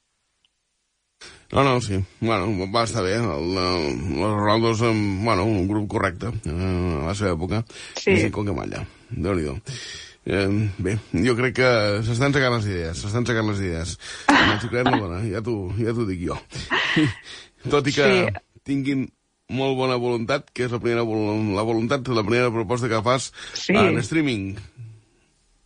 [1.52, 1.98] No, no, sí.
[2.20, 3.14] Bueno, va estar bé.
[3.14, 7.64] El, el, los Ronaldos, bueno, un grup correcte eh, a la seva època.
[8.00, 8.10] Sí.
[8.26, 8.84] I com que malla.
[9.10, 9.50] déu nhi
[10.26, 11.68] eh, Bé, jo crec que
[12.06, 13.98] s'estan segant les idees, s'estan segant les idees.
[14.32, 16.38] El xiclet no dona, ja t'ho ja dic jo.
[17.70, 18.32] Tot i que Sí.
[18.64, 19.04] tinguin
[19.54, 23.76] molt bona voluntat, que és la primera, la voluntat, la primera proposta que fas Sí.
[23.76, 24.54] en streaming.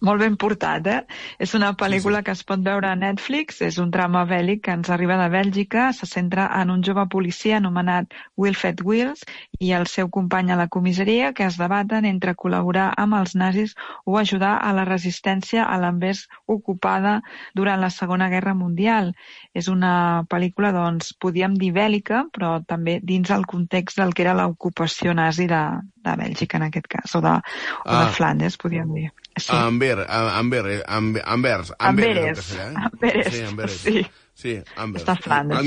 [0.06, 1.00] Molt ben portat, eh?
[1.42, 4.90] És una pel·lícula que es pot veure a Netflix, és un drama bèl·lic que ens
[4.94, 9.24] arriba de Bèlgica, se centra en un jove policia anomenat Wilfred Wills
[9.58, 13.74] i el seu company a la comissaria que es debaten entre col·laborar amb els nazis
[14.04, 17.18] o ajudar a la resistència a l'envers ocupada
[17.58, 19.14] durant la Segona Guerra Mundial.
[19.52, 24.38] És una pel·lícula, doncs, podíem dir bèl·lica, però també dins el context del que era
[24.38, 25.64] l'ocupació nazi de,
[26.06, 28.04] de Bèlgica, en aquest cas, o de, o Ah.
[28.04, 29.10] de Flandes, podríem dir.
[29.40, 29.52] Sí.
[29.56, 32.38] Amber, a- Amber, eh, Amber, Ambers, Amberes.
[32.38, 32.88] és el castellà, eh?
[32.92, 33.80] Amberes, Sí, Amberes.
[33.80, 34.06] sí.
[34.38, 35.02] Sí, Amber.
[35.02, 35.58] Està a Flandes,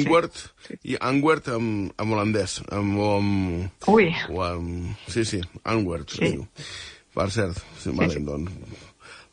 [0.66, 0.76] sí.
[0.94, 4.96] I Antwerp amb, amb holandès, amb, o amb, Ui, o amb...
[5.12, 6.18] Sí, sí, Antwerp, Sí.
[6.22, 6.30] sí.
[6.38, 6.48] diu.
[7.14, 8.52] Per cert, sí, vale, doncs,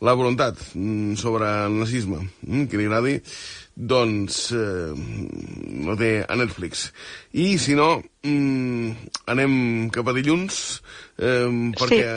[0.00, 3.20] la voluntat mm, sobre el nazisme, mm, que li agradi,
[3.78, 4.92] doncs eh,
[5.86, 6.88] no té a Netflix.
[7.32, 9.54] I, si no, mm, anem
[9.94, 10.80] cap a dilluns,
[11.18, 11.46] eh,
[11.78, 12.10] perquè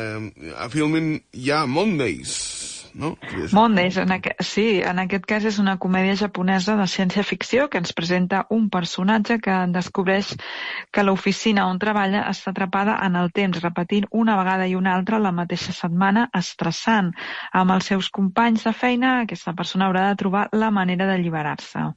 [0.57, 3.13] a Filmin hi ha Mondays, no?
[3.43, 4.31] És- Mondays, en aqu...
[4.43, 9.39] sí, en aquest cas és una comèdia japonesa de ciència-ficció que ens presenta un personatge
[9.39, 10.33] que descobreix
[10.91, 15.19] que l'oficina on treballa està atrapada en el temps, repetint una vegada i una altra
[15.19, 17.13] la mateixa setmana, estressant.
[17.53, 21.89] Amb els seus companys de feina, aquesta persona haurà de trobar la manera d'alliberar-se.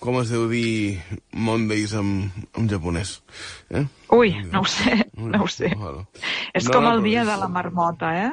[0.00, 0.96] Com es deu dir
[1.36, 3.18] Mondays en, en japonès?
[3.68, 3.82] Eh?
[4.16, 5.68] Ui, no ho sé, no ho sé.
[6.56, 8.30] És No, com no, el dia és- de la marmota, eh?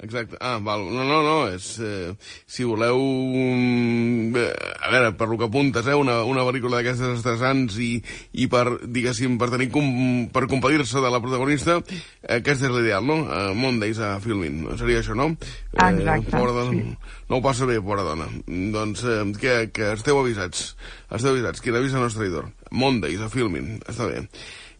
[0.00, 0.36] Exacte.
[0.40, 0.84] Ah, val.
[0.94, 1.72] No, no, no, és...
[1.82, 2.14] Eh,
[2.46, 3.00] si voleu...
[3.02, 7.90] mm, eh, a veure, per lo que apuntes, eh, una, una pel·lícula d'aquestes estressants i,
[8.38, 9.88] i per, diguéssim, per tenir com,
[10.30, 13.18] per compadir-se de la protagonista, eh, aquest és l'ideal, no?
[13.26, 14.62] Uh, Mondays a Filmin.
[14.78, 15.32] Seria això, no?
[15.74, 17.18] Exacte, pobra dona, sí.
[17.28, 18.30] No ho passa bé, pobra dona.
[18.46, 20.70] Doncs eh, que, que esteu avisats.
[21.10, 21.64] Esteu avisats.
[21.64, 22.46] Qui l'avisa no és traïdor.
[22.70, 23.80] Mondays a Filmin.
[23.90, 24.22] Està bé.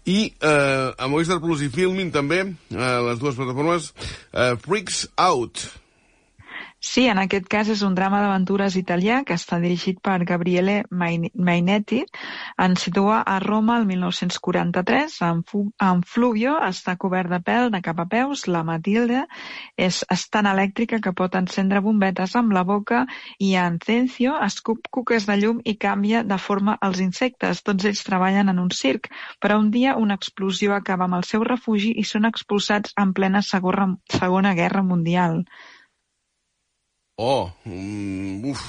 [0.06, 2.40] I eh, a Movistar Plus i Filmin també,
[2.72, 3.92] eh, les dues plataformes,
[4.32, 5.66] eh, Freaks Out,
[6.80, 12.04] Sí, en aquest cas és un drama d'aventures italià que està dirigit per Gabriele Mainetti.
[12.64, 15.16] Ens situa a Roma el 1943.
[15.26, 15.40] En,
[15.88, 18.44] en Fluvio està cobert de pèl de cap a peus.
[18.46, 19.24] La Matilde
[19.74, 23.00] és, és tan elèctrica que pot encendre bombetes amb la boca
[23.42, 27.64] i en Cencio escup cuques de llum i canvia de forma als insectes.
[27.66, 29.10] Tots ells treballen en un circ,
[29.42, 33.42] però un dia una explosió acaba amb el seu refugi i són expulsats en plena
[33.42, 35.42] Segona, segona Guerra Mundial.
[37.18, 38.62] Oh, um, uf,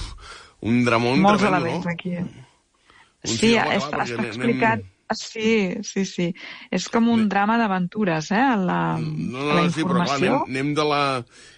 [0.65, 1.91] un dramón Molts tremendo, elements no?
[1.91, 2.15] aquí.
[2.17, 4.87] Un Sí, cinema, està, clar, està explicat...
[5.09, 6.25] Sí, sí, sí.
[6.69, 8.41] És com un drama d'aventures, eh?
[8.61, 10.35] La, No, la no, sí, però clar, informació.
[10.35, 10.99] anem, anem de la...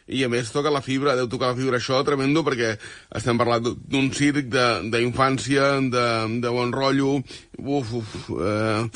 [0.08, 2.70] I a més toca la fibra, deu tocar la fibra això, tremendo, perquè
[3.20, 6.06] estem parlant d'un circ de- d'infància, de,
[6.44, 7.18] de bon rotllo,
[7.60, 8.88] uf, uf, eh,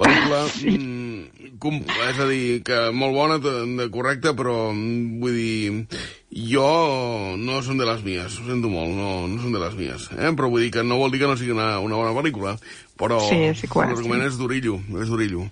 [0.00, 0.40] pel·lícula,
[0.72, 6.00] mm, com, és a dir, que molt bona, de, correcta, però mm, vull dir,
[6.50, 6.66] jo
[7.40, 10.34] no són de les mies, ho sento molt, no, no són de les mies, eh?
[10.36, 12.56] però vull dir que no vol dir que no sigui una, una bona pel·lícula,
[13.00, 15.48] però Sí, sí és, l'argument és d'orillo, és d'orillo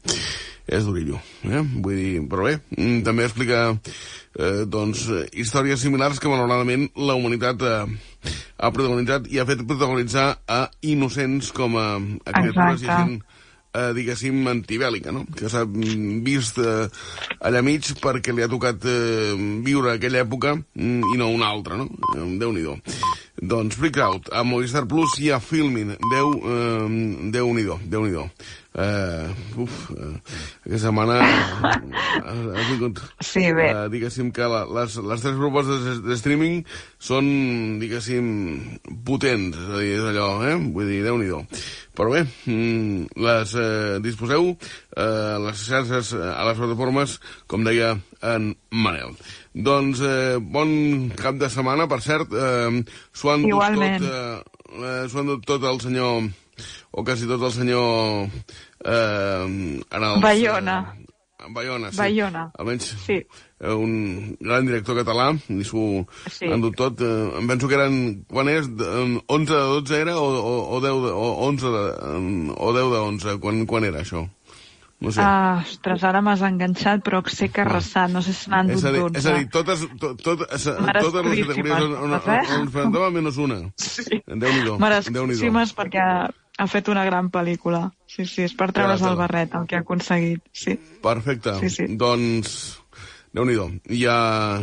[0.68, 1.16] és d'orillo,
[1.48, 1.62] eh?
[1.80, 7.64] Vull dir, però bé, mm, també explica eh, doncs, històries similars que malauradament la humanitat
[7.64, 10.60] eh, ha protagonitzat i ha fet protagonitzar a
[10.92, 13.00] innocents com a, a criatures i Exacte.
[13.00, 13.37] gent
[13.74, 15.24] eh, diguéssim, antibèl·lica, no?
[15.36, 16.88] que s'ha vist eh,
[17.40, 21.78] allà mig perquè li ha tocat eh, viure aquella època mm, i no una altra,
[21.80, 21.88] no?
[22.14, 22.78] Eh, Déu-n'hi-do.
[23.38, 25.94] Doncs Freak Out, a Movistar Plus i a Filmin.
[26.10, 28.26] Déu, eh, Déu-n'hi-do, Déu-n'hi-do.
[28.78, 29.26] Eh,
[29.58, 30.14] uf, eh,
[30.62, 31.78] aquesta setmana eh,
[32.22, 33.00] ha vingut...
[33.26, 33.70] Sí, bé.
[33.72, 36.60] Eh, diguéssim que la, les, les tres propostes de, de streaming
[37.02, 37.26] són,
[37.82, 38.28] diguéssim,
[39.08, 40.54] potents, és a dir, és allò, eh?
[40.76, 41.42] Vull dir, déu-n'hi-do.
[41.98, 47.16] Però bé, mm, les eh, disposeu eh, a les xarxes, eh, a les plataformes,
[47.50, 49.16] com deia en Manel.
[49.68, 50.70] Doncs eh, bon
[51.18, 54.06] cap de setmana, per cert, eh, s'ho han dut Igualment.
[54.06, 56.30] tot, eh, eh, han dut tot el senyor,
[56.94, 58.30] o quasi tot el senyor...
[58.78, 59.44] Eh,
[59.90, 60.78] en els, Bayona.
[60.94, 61.07] Eh,
[61.50, 61.98] Bayona, sí.
[61.98, 62.50] Bayona.
[62.58, 63.12] Almenys Sí.
[63.60, 66.46] eh, un gran director català, i s'ho Sí.
[66.50, 67.00] han dut tot.
[67.00, 70.80] Eh, em penso que eren, quan és, de- 11 de 12 era, o, o, o
[70.80, 74.28] 10 de, o 11 de, o 10 de 11, quan, quan era això?
[75.00, 75.20] No sé.
[75.22, 78.98] Ah, ostres, ara m'has enganxat, però sé que arrasat, no sé si n'han dut dir,
[78.98, 79.18] 12.
[79.18, 82.42] és a dir, totes, to, tot, totes les categories on, on, on, eh?
[82.50, 83.60] on enfrontava menys una.
[83.78, 84.02] Sí.
[84.26, 84.74] Déu-n'hi-do.
[84.74, 84.78] Déu-n'hi-do.
[84.82, 87.84] Merescudíssimes perquè ha, ha fet una gran pel·lícula.
[88.10, 90.42] Sí, sí, és per treure's el barret, el que ha aconseguit.
[90.52, 90.74] Sí.
[91.02, 91.54] Perfecte.
[91.62, 91.86] Sí, sí.
[91.96, 92.56] Doncs,
[93.34, 93.54] déu nhi
[94.00, 94.16] ja,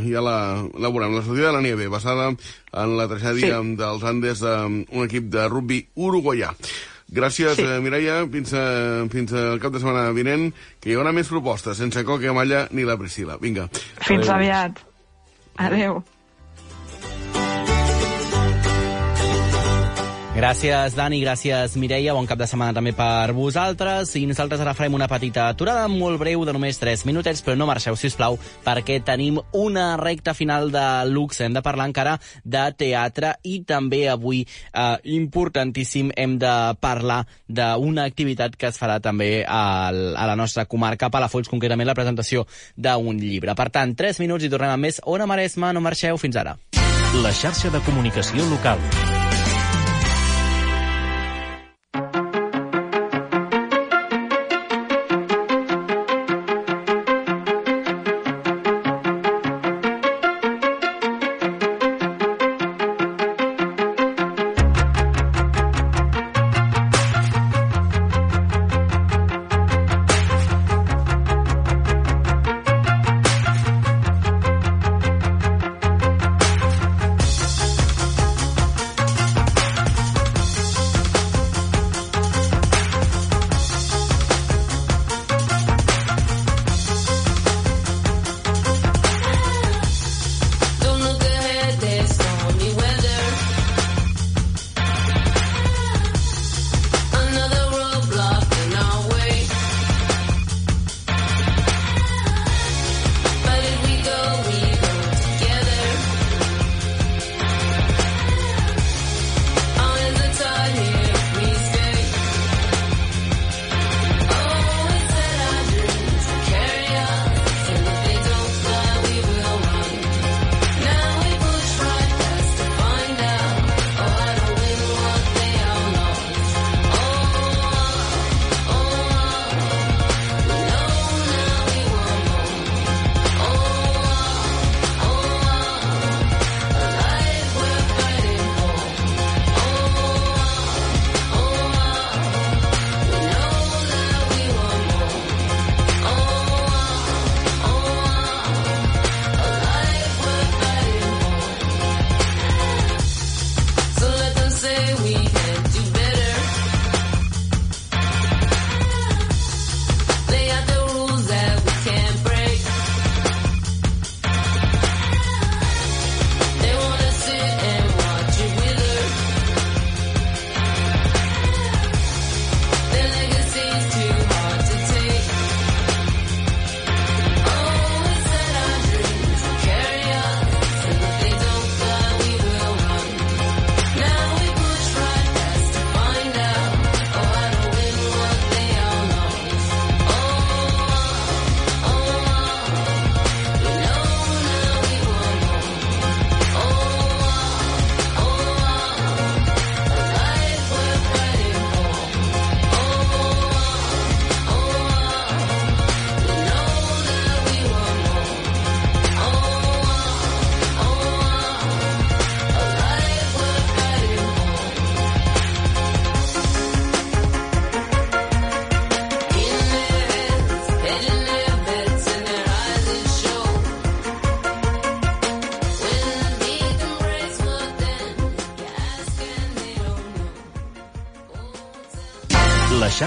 [0.03, 0.37] ja la,
[0.77, 1.15] la veurem.
[1.15, 3.75] La sortida de la nieve, basada en la tragèdia Sí.
[3.79, 6.51] dels Andes d'un equip de rugby uruguaià.
[7.07, 7.61] Gràcies, Sí.
[7.61, 8.25] eh, Mireia.
[8.27, 10.49] Fins, a, fins al cap de setmana vinent,
[10.81, 13.37] que hi haurà més propostes, sense Coque Malla ni la Priscila.
[13.37, 13.69] Vinga.
[14.01, 14.35] Fins Adéu.
[14.35, 14.79] aviat.
[15.57, 16.03] Adéu.
[20.35, 22.11] Gràcies, Dani, gràcies, Mireia.
[22.11, 24.09] Bon cap de setmana també per vosaltres.
[24.19, 27.67] I nosaltres ara farem una petita aturada molt breu de només 3 minutets, però no
[27.69, 31.45] marxeu, si us plau, perquè tenim una recta final de luxe.
[31.47, 34.43] Hem de parlar encara de teatre i també avui,
[34.73, 40.65] eh, importantíssim, hem de parlar d'una activitat que es farà també al, a la nostra
[40.65, 42.43] comarca, a Palafolls, concretament la presentació
[42.75, 43.55] d'un llibre.
[43.55, 45.71] Per tant, 3 minuts i tornem amb més Ona Maresma.
[45.71, 46.59] No marxeu, fins ara.
[47.23, 48.83] La xarxa de comunicació local.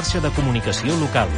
[0.08, 1.28] Xarxa de comunicació local.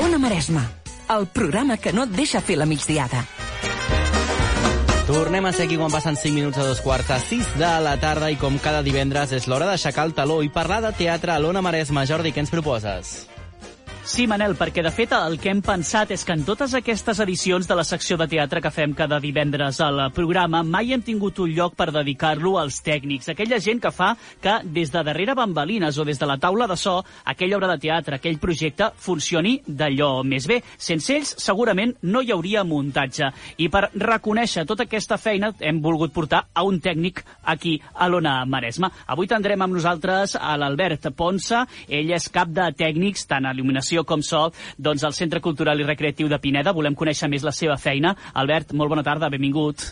[0.00, 0.62] Ona Maresma,
[1.12, 3.26] el programa que no et deixa fer la migdiada.
[5.06, 7.98] Tornem a ser aquí quan passen 5 minuts a dos quarts a 6 de la
[8.00, 11.38] tarda i com cada divendres és l'hora d'aixecar el taló i parlar de teatre a
[11.38, 12.08] l'Ona Maresma.
[12.08, 13.25] Jordi, què ens proposes?
[14.16, 17.66] Sí, Manel, perquè de fet el que hem pensat és que en totes aquestes edicions
[17.68, 21.50] de la secció de teatre que fem cada divendres al programa mai hem tingut un
[21.52, 26.06] lloc per dedicar-lo als tècnics, aquella gent que fa que des de darrere bambalines o
[26.08, 26.94] des de la taula de so
[27.26, 30.62] aquella obra de teatre, aquell projecte funcioni d'allò més bé.
[30.78, 33.28] Sense ells segurament no hi hauria muntatge.
[33.60, 38.38] I per reconèixer tota aquesta feina hem volgut portar a un tècnic aquí a l'Ona
[38.46, 38.88] Maresma.
[39.12, 44.05] Avui tindrem amb nosaltres a l'Albert Ponsa, ell és cap de tècnics tant a il·luminació
[44.06, 44.46] com so
[44.78, 46.74] doncs, al Centre Cultural i Recreatiu de Pineda.
[46.76, 48.16] Volem conèixer més la seva feina.
[48.34, 49.90] Albert, molt bona tarda, benvingut.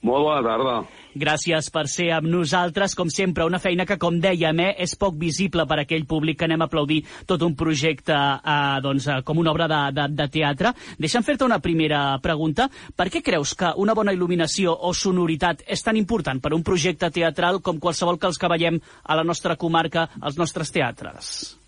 [0.00, 0.74] Molt bona tarda.
[1.20, 5.18] Gràcies per ser amb nosaltres, com sempre, una feina que, com dèiem, eh, és poc
[5.20, 9.42] visible per aquell públic que anem a aplaudir tot un projecte eh, doncs, eh, com
[9.42, 10.72] una obra de, de, de teatre.
[10.96, 12.70] Deixa'm fer-te una primera pregunta.
[12.96, 17.12] Per què creus que una bona il·luminació o sonoritat és tan important per un projecte
[17.12, 21.59] teatral com qualsevol que els que veiem a la nostra comarca, als nostres teatres?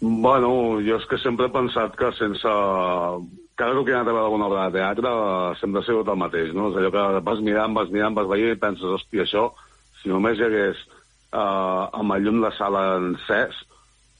[0.00, 2.54] Bueno, jo és que sempre he pensat que sense...
[3.58, 5.10] Cada cop que he anat a veure alguna obra de teatre
[5.58, 6.68] sempre ha sigut el mateix, no?
[6.70, 9.48] És allò que vas mirant, vas mirant, vas veient i penses, hòstia, això,
[9.98, 13.58] si només hi hagués uh, amb el llum de sala encès,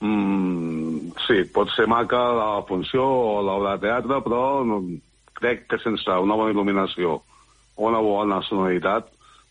[0.03, 4.81] mm, sí, pot ser maca la funció o l'obra de teatre, però no,
[5.39, 7.21] crec que sense una bona il·luminació
[7.79, 9.07] o una bona sonoritat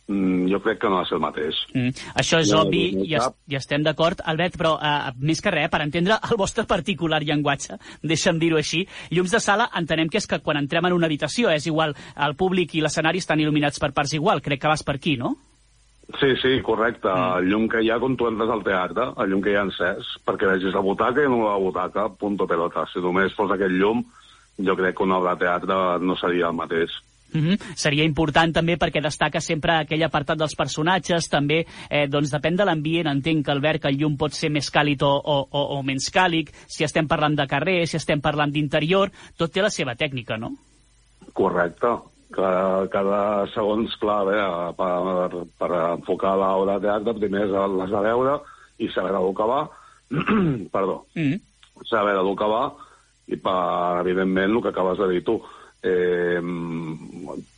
[0.08, 1.58] jo crec que no ha de ser el mateix.
[1.74, 2.06] Mm.
[2.22, 5.52] Això és no, obvi no i, es, i estem d'acord, Albert, però uh, més que
[5.52, 7.76] res, per entendre el vostre particular llenguatge,
[8.08, 11.52] deixa'm dir-ho així, llums de sala entenem que és que quan entrem en una habitació
[11.52, 14.96] és igual, el públic i l'escenari estan il·luminats per parts igual, crec que vas per
[14.96, 15.36] aquí, no?
[16.22, 17.10] Sí, sí, correcte.
[17.10, 17.40] Mm.
[17.40, 19.66] El llum que hi ha quan tu entres al teatre, el llum que hi ha
[19.68, 22.86] encès, perquè vegis la butaca i no la butaca, punto pelota.
[22.94, 24.06] Si només fos aquest llum,
[24.64, 26.96] jo crec que una obra de teatre no seria el mateix.
[27.34, 27.76] Mm -hmm.
[27.76, 32.66] Seria important també perquè destaca sempre aquell apartat dels personatges, també eh, doncs depèn de
[32.66, 35.84] l'ambient, entenc que Albert que el llum pot ser més càlid o, o, o, o
[35.84, 39.96] menys càlid, si estem parlant de carrer, si estem parlant d'interior, tot té la seva
[39.96, 40.56] tècnica, no?
[41.34, 41.88] Correcte.
[42.32, 44.40] Cada, cada segons, clar, bé,
[44.76, 48.42] per, per enfocar l'obra de teatre, primer l'has de veure
[48.84, 49.62] i saber d'on que va,
[50.76, 51.40] perdó, mm -hmm.
[51.86, 52.74] saber d'on que va,
[53.28, 55.42] i per, evidentment, el que acabes de dir tu,
[55.84, 56.42] eh,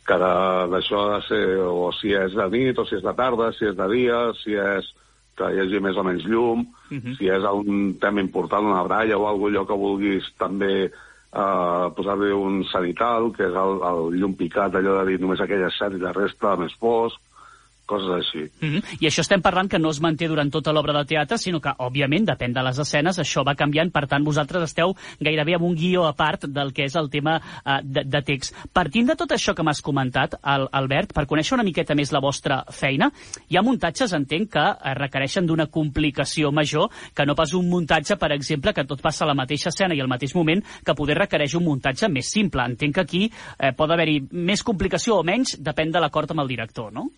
[0.04, 3.52] cada d'això ha de ser o si és de nit o si és de tarda,
[3.56, 4.90] si és de dia, si és
[5.38, 7.16] que hi hagi més o menys llum, uh -huh.
[7.16, 10.90] si és un tema important, una bralla o alguna allò que vulguis també
[11.32, 15.68] eh, posar-li un sanital, que és el, el llum picat, allò de dir només aquella
[15.68, 17.18] escena i la resta més fosc,
[17.90, 18.46] coses així.
[18.60, 18.96] Mm -hmm.
[19.00, 21.74] I això estem parlant que no es manté durant tota l'obra de teatre, sinó que,
[21.78, 25.74] òbviament, depèn de les escenes, això va canviant, per tant, vosaltres esteu gairebé amb un
[25.74, 28.54] guió a part del que és el tema uh, de, de text.
[28.72, 32.20] Partint de tot això que m'has comentat, el, Albert, per conèixer una miqueta més la
[32.20, 33.10] vostra feina,
[33.48, 38.16] hi ha muntatges, entenc, que eh, requereixen d'una complicació major que no pas un muntatge,
[38.20, 41.18] per exemple, que tot passa a la mateixa escena i al mateix moment, que poder
[41.18, 42.66] requereix un muntatge més simple.
[42.66, 46.54] Entenc que aquí eh, pot haver-hi més complicació o menys, depèn de l'acord amb el
[46.54, 47.08] director, no?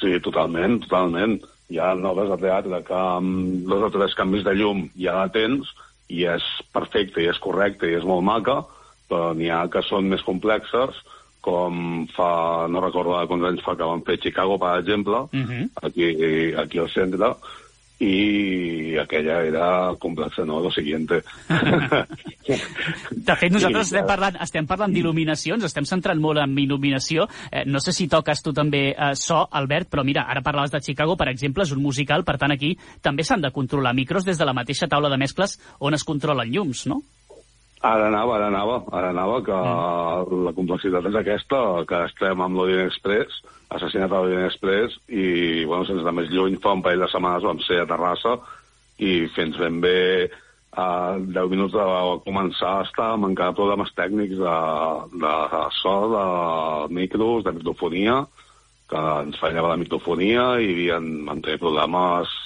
[0.00, 1.38] Sí, totalment, totalment.
[1.70, 5.28] Hi ha noves de teatre que amb dos o tres canvis de llum ja la
[5.32, 5.68] tens
[6.10, 6.44] i és
[6.74, 8.62] perfecte i és correcte i és molt maca,
[9.10, 10.98] però n'hi ha que són més complexes,
[11.44, 15.68] com fa, no recordo quants anys fa que van fer Chicago, per exemple, uh -huh.
[15.82, 17.34] aquí, aquí al centre,
[18.00, 20.60] i aquella era complexa, no?
[20.60, 21.22] Lo siguiente.
[23.10, 27.28] De fet, nosaltres estem parlant, estem parlant d'il·luminacions, estem centrant molt en il·luminació.
[27.52, 30.80] Eh, no sé si toques tu també eh, so, Albert, però mira, ara parlaves de
[30.80, 32.72] Chicago, per exemple, és un musical, per tant aquí
[33.04, 36.48] també s'han de controlar micros des de la mateixa taula de mescles on es controlen
[36.48, 37.02] llums, no?
[37.80, 40.40] Ara anava, ara anava, ara anava, que mm.
[40.44, 43.40] la complexitat és aquesta, que estem amb l'Orient Express,
[43.72, 47.46] assassinat a l'Orient Express i, bueno, sense anar més lluny, fa un parell de setmanes
[47.48, 48.36] vam ser a Terrassa
[49.00, 50.28] i fins ben bé
[50.76, 51.86] a 10 minuts de
[52.26, 52.74] començar
[53.06, 54.58] amb encara problemes tècnics de,
[55.24, 56.26] de so, de
[56.94, 58.20] micros, de microfonia,
[58.90, 62.36] que ens fallava la microfonia i hi havia, vam tenir problemes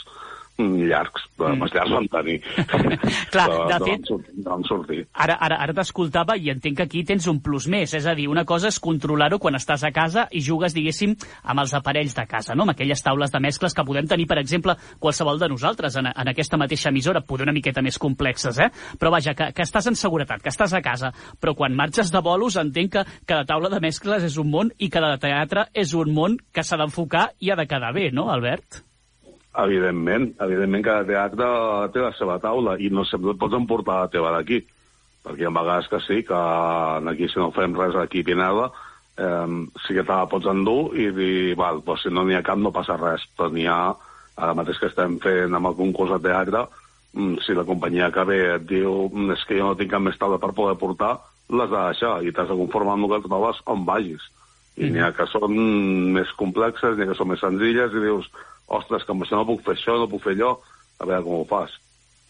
[0.58, 1.64] llargs, mm.
[1.74, 2.36] llargs van tenir.
[3.34, 5.00] Clar, de, de fet, sortir, de van sortir.
[5.12, 8.28] Ara, ara, ara t'escoltava i entenc que aquí tens un plus més, és a dir,
[8.30, 12.26] una cosa és controlar-ho quan estàs a casa i jugues, diguéssim, amb els aparells de
[12.30, 12.68] casa, no?
[12.68, 16.32] amb aquelles taules de mescles que podem tenir, per exemple, qualsevol de nosaltres en, en
[16.32, 18.70] aquesta mateixa emissora, poder una miqueta més complexes, eh?
[19.00, 22.22] Però vaja, que, que estàs en seguretat, que estàs a casa, però quan marxes de
[22.22, 26.14] bolos entenc que cada taula de mescles és un món i cada teatre és un
[26.14, 28.84] món que s'ha d'enfocar i ha de quedar bé, no, Albert?
[29.54, 31.48] Evidentment, evidentment cada teatre
[31.94, 34.58] té la seva taula i no sempre et pots emportar la teva d'aquí,
[35.22, 36.40] perquè hi ha vegades que sí, que
[37.12, 38.64] aquí si no fem res aquí a Pineda,
[39.16, 39.52] eh,
[39.86, 42.58] sí que te la pots endur i dir, val, doncs si no n'hi ha cap
[42.58, 43.94] no passa res, però n'hi ha,
[44.34, 46.66] ara mateix que estem fent amb el concurs de teatre,
[47.14, 50.02] mm, si la companyia que ve et diu "Mm, és que jo no tinc cap
[50.02, 53.16] més taula per poder portar, l'has de deixar i t'has de conformar amb el que
[53.22, 54.22] et trobes on vagis.
[54.76, 55.54] I n'hi ha que són
[56.16, 58.30] més complexes, n'hi ha que són més senzilles, i dius,
[58.66, 60.56] ostres, que amb això no puc fer això, no puc fer allò,
[60.98, 61.76] a veure com ho fas.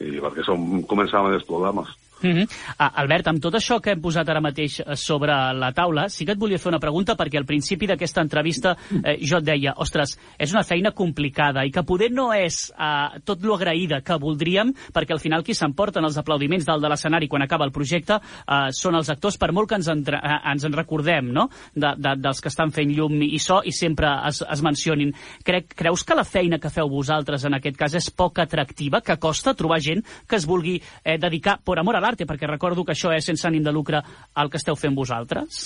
[0.02, 1.92] I perquè som, començàvem els problemes.
[2.22, 2.48] Mm -hmm.
[2.78, 6.24] ah, Albert, amb tot això que hem posat ara mateix eh, sobre la taula, sí
[6.24, 9.74] que et volia fer una pregunta perquè al principi d'aquesta entrevista eh, jo et deia,
[9.76, 14.18] ostres, és una feina complicada i que poder no és eh, tot lo agraïda que
[14.18, 18.14] voldríem perquè al final qui s'emporten els aplaudiments dalt de l'escenari quan acaba el projecte
[18.14, 21.94] eh, són els actors, per molt que ens en, eh, ens en recordem, no?, de,
[21.96, 25.12] de, dels que estan fent llum i so i sempre es, es mencionin.
[25.44, 29.18] Crec, creus que la feina que feu vosaltres en aquest cas és poc atractiva, que
[29.18, 32.94] costa trobar gent que es vulgui eh, dedicar per amor a l'arte, perquè recordo que
[32.94, 34.04] això és sense ànim de lucre
[34.36, 35.64] el que esteu fent vosaltres?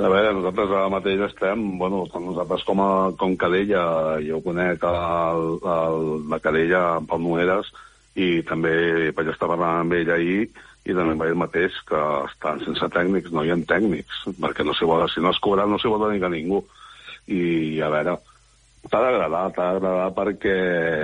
[0.00, 3.84] A veure, nosaltres ara mateix estem, bueno, nosaltres com a com Cadella,
[4.24, 6.00] jo conec el, el,
[6.32, 7.68] la Cadella en Pau Noeres
[8.16, 8.72] i també
[9.16, 10.40] vaig estar parlant amb ell ahir
[10.88, 14.64] i també va dir el mateix que estan sense tècnics, no hi ha tècnics, perquè
[14.64, 16.62] no vol, si no es cobra no s'hi vol tenir que ningú.
[17.28, 17.42] I,
[17.84, 18.16] a veure,
[18.88, 20.56] t'ha d'agradar, t'ha d'agradar perquè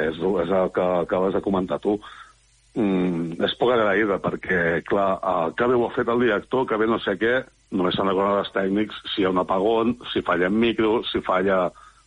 [0.08, 1.98] és, és el que acabes de comentar tu
[2.76, 6.78] mm, és poc agraïda, perquè, clar, el que bé ho ha fet el director, que
[6.80, 7.40] bé no sé què,
[7.76, 11.24] només s'han d'aconar els tècnics si hi ha un apagón, si falla en micro, si
[11.26, 11.66] falla...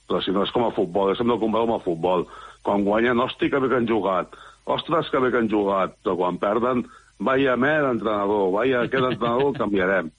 [0.09, 2.23] Però si no és com a futbol, és de comparar amb el futbol.
[2.65, 4.33] Quan guanyen, hosti, que bé que han jugat.
[4.65, 5.93] Ostres, que bé que han jugat.
[6.01, 6.81] Però quan perden,
[7.21, 10.09] vaya mer entrenador, vaya aquest entrenador, canviarem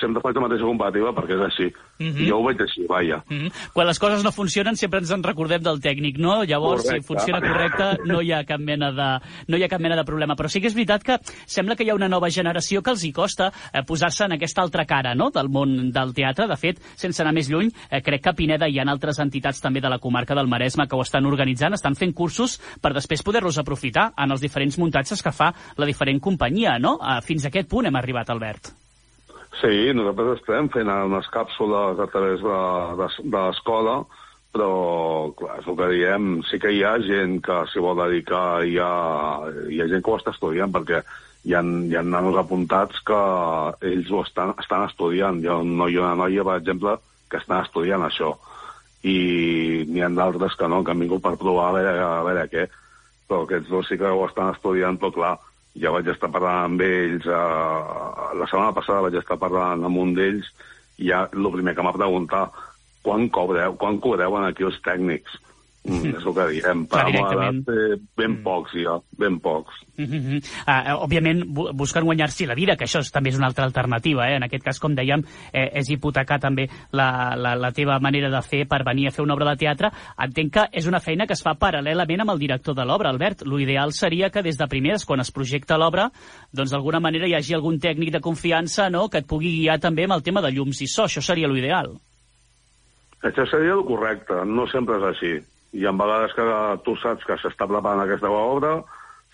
[0.00, 1.68] sempre faig la mateixa comparativa perquè és així.
[1.98, 2.20] Mm -hmm.
[2.20, 3.22] I jo ho veig així, vaja.
[3.28, 3.52] Mm -hmm.
[3.72, 6.44] Quan les coses no funcionen sempre ens en recordem del tècnic, no?
[6.44, 7.02] Llavors, correcte.
[7.02, 10.04] si funciona correcte, no hi ha cap mena de, no hi ha cap mena de
[10.04, 10.34] problema.
[10.34, 13.04] Però sí que és veritat que sembla que hi ha una nova generació que els
[13.04, 15.30] hi costa eh, posar-se en aquesta altra cara no?
[15.30, 16.46] del món del teatre.
[16.46, 19.60] De fet, sense anar més lluny, eh, crec que a Pineda hi ha altres entitats
[19.60, 23.22] també de la comarca del Maresme que ho estan organitzant, estan fent cursos per després
[23.22, 26.98] poder-los aprofitar en els diferents muntatges que fa la diferent companyia, no?
[27.02, 28.83] Eh, fins a aquest punt hem arribat, Albert.
[29.60, 32.60] Sí, nosaltres estem fent unes càpsules a través de,
[33.00, 33.98] de, de l'escola,
[34.54, 34.70] però,
[35.38, 38.76] clar, és el que diem, sí que hi ha gent que s'hi vol dedicar, hi
[38.82, 38.90] ha,
[39.70, 41.00] hi ha gent que ho està estudiant, perquè
[41.44, 43.20] hi ha, hi ha nanos apuntats que
[43.90, 45.42] ells ho estan, estan estudiant.
[45.42, 46.96] Hi ha un noi i una noia, per exemple,
[47.30, 48.32] que estan estudiant això.
[49.04, 52.46] I n'hi ha d'altres que no, que han vingut per provar a veure, a veure
[52.52, 52.68] què.
[53.28, 55.34] Però aquests dos sí que ho estan estudiant, però clar,
[55.80, 60.14] ja vaig estar parlant amb ells, eh, la setmana passada vaig estar parlant amb un
[60.14, 60.50] d'ells
[60.98, 62.54] i ja el primer que m'ha preguntat
[63.04, 65.34] quan cobreu, quan cobreu aquí els tècnics?
[65.84, 66.82] Mm, és el que diem.
[66.88, 68.42] Per edat, eh, ben mm.
[68.44, 69.82] pocs, ja, ben pocs.
[69.98, 70.38] Mm -hmm.
[70.64, 74.26] uh, òbviament, bu busquen guanyar-s'hi la vida, que això és, també és una altra alternativa.
[74.30, 74.36] Eh?
[74.36, 75.22] En aquest cas, com dèiem,
[75.52, 79.22] eh, és hipotecar també la, la, la teva manera de fer per venir a fer
[79.22, 79.90] una obra de teatre.
[80.18, 83.42] Entenc que és una feina que es fa paral·lelament amb el director de l'obra, Albert.
[83.42, 86.10] L'ideal seria que des de primeres, quan es projecta l'obra,
[86.50, 89.10] doncs d'alguna manera hi hagi algun tècnic de confiança no?
[89.10, 91.04] que et pugui guiar també amb el tema de llums i so.
[91.04, 91.98] Això seria l'ideal.
[93.22, 94.44] Això seria el correcte.
[94.46, 96.44] No sempre és així hi ha vegades que
[96.86, 98.76] tu saps que s'està preparant aquesta obra,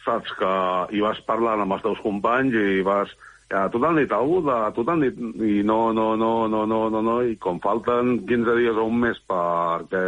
[0.05, 0.53] saps que
[0.97, 3.13] hi vas parlant amb els teus companys i vas...
[3.51, 5.17] Ja, tu t'han dit alguna cosa, tu t'han dit...
[5.43, 9.01] I no, no, no, no, no, no, no, i com falten 15 dies o un
[9.03, 10.05] mes perquè,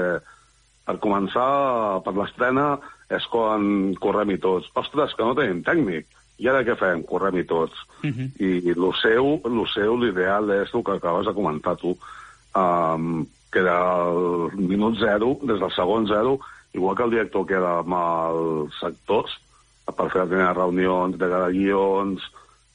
[0.87, 1.49] per començar,
[2.07, 2.77] per l'estrena,
[3.11, 4.71] és quan correm-hi tots.
[4.79, 6.07] Ostres, que no tenim tècnic.
[6.39, 7.03] I ara què fem?
[7.07, 7.83] Correm-hi tots.
[8.03, 8.29] Uh -huh.
[8.39, 11.97] I el seu, el seu, l'ideal és el que acabes de comentar tu.
[12.55, 16.39] Um, que del minut zero, des del segon zero,
[16.73, 19.35] igual que el director queda amb els sectors
[19.93, 22.25] per fer les reunions de cada guions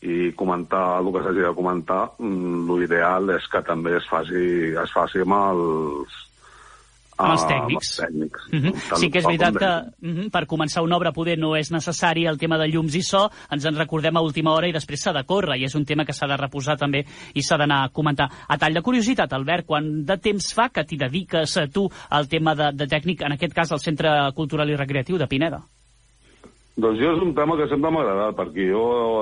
[0.06, 4.94] i comentar el que s'hagi de comentar, mm, l'ideal és que també es faci, es
[4.94, 6.27] faci amb els
[7.18, 7.68] amb els Ah, tècnics.
[7.68, 8.42] amb els tècnics.
[8.52, 8.90] Mm -hmm.
[8.90, 11.72] Tant Sí que és veritat que mm -hmm, per començar una obra poder no és
[11.72, 15.02] necessari el tema de llums i so, ens en recordem a última hora i després
[15.02, 17.84] s'ha de córrer, i és un tema que s'ha de reposar també i s'ha d'anar
[17.84, 18.30] a comentar.
[18.48, 22.28] A tall de curiositat, Albert, quan de temps fa que t'hi dediques a tu al
[22.28, 25.62] tema de, de tècnic, en aquest cas al Centre Cultural i Recreatiu de Pineda?
[26.78, 28.82] Doncs jo és un tema que sempre m'ha agradat, perquè jo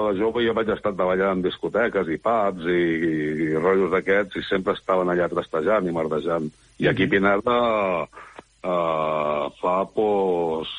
[0.10, 3.12] de jove ja vaig estar treballant en discoteques i pubs i, i,
[3.45, 6.49] i rotllos d'aquests, i sempre estaven allà trastejant i merdejant.
[6.84, 7.60] I aquí a Pineda
[8.03, 10.74] uh, fa, pues,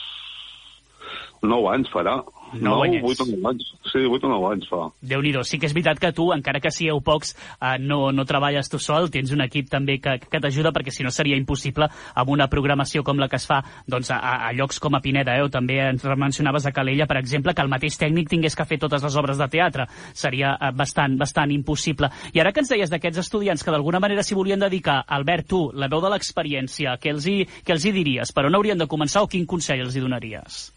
[1.41, 2.19] 9 anys farà.
[2.55, 3.21] Nou 9, anyets.
[3.21, 3.71] 8 o 9 anys.
[3.91, 4.83] Sí, 8 o 9 anys fa.
[5.01, 8.25] déu nhi Sí que és veritat que tu, encara que sigueu pocs, eh, no, no
[8.25, 11.89] treballes tu sol, tens un equip també que, que t'ajuda, perquè si no seria impossible
[12.15, 15.37] amb una programació com la que es fa doncs, a, a llocs com a Pineda,
[15.37, 15.43] eh?
[15.43, 18.79] o també ens mencionaves a Calella, per exemple, que el mateix tècnic tingués que fer
[18.79, 19.89] totes les obres de teatre.
[20.15, 22.11] Seria eh, bastant, bastant impossible.
[22.33, 25.67] I ara que ens deies d'aquests estudiants que d'alguna manera s'hi volien dedicar, Albert, tu,
[25.75, 28.33] la veu de l'experiència, què els, hi, què els hi diries?
[28.33, 30.76] Per on haurien de començar o quin consell els hi donaries?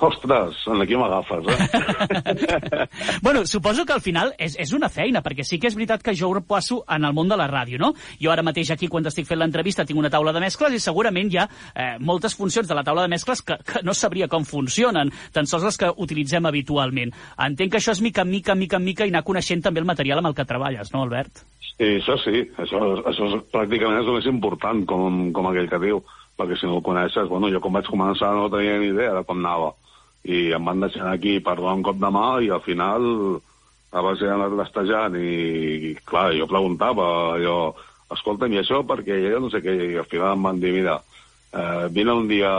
[0.00, 2.86] Ostres, en aquí m'agafes, eh?
[3.22, 6.12] bueno, suposo que al final és, és una feina, perquè sí que és veritat que
[6.16, 7.94] jo ho passo en el món de la ràdio, no?
[8.20, 11.32] Jo ara mateix aquí, quan estic fent l'entrevista, tinc una taula de mescles i segurament
[11.32, 14.44] hi ha eh, moltes funcions de la taula de mescles que, que no sabria com
[14.44, 17.14] funcionen, tan sols les que utilitzem habitualment.
[17.48, 19.88] Entenc que això és mica en mica, mica en mica, i anar coneixent també el
[19.88, 21.46] material amb el que treballes, no, Albert?
[21.76, 25.80] Sí, això sí, això, això és, pràcticament és el més important, com, com aquell que
[25.82, 26.04] diu,
[26.36, 29.24] perquè si no el coneixes, bueno, jo quan vaig començar no tenia ni idea de
[29.28, 29.74] com anava,
[30.26, 33.04] i em van deixar aquí per donar un cop de mà, i al final
[33.96, 37.06] a base d'anar trastejant, i, i clar, jo preguntava,
[37.42, 37.56] jo,
[38.12, 40.98] escolta'm, i això perquè jo no sé què, i al final em van dir, mira,
[41.52, 42.52] eh, vine un dia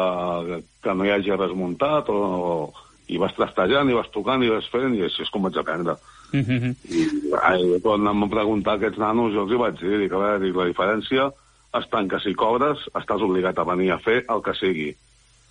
[0.84, 2.72] que no hi hagi res muntat, o,
[3.08, 5.98] i vas trastejant, i vas tocant, i vas fent, i així és com vaig aprendre.
[6.32, 6.76] Mm -hmm.
[6.92, 7.04] I
[7.42, 10.40] ai, quan em van preguntar aquests nanos, jo els hi vaig dir, dic, a veure,
[10.40, 11.32] dic, la diferència
[11.74, 14.96] està en que si cobres estàs obligat a venir a fer el que sigui.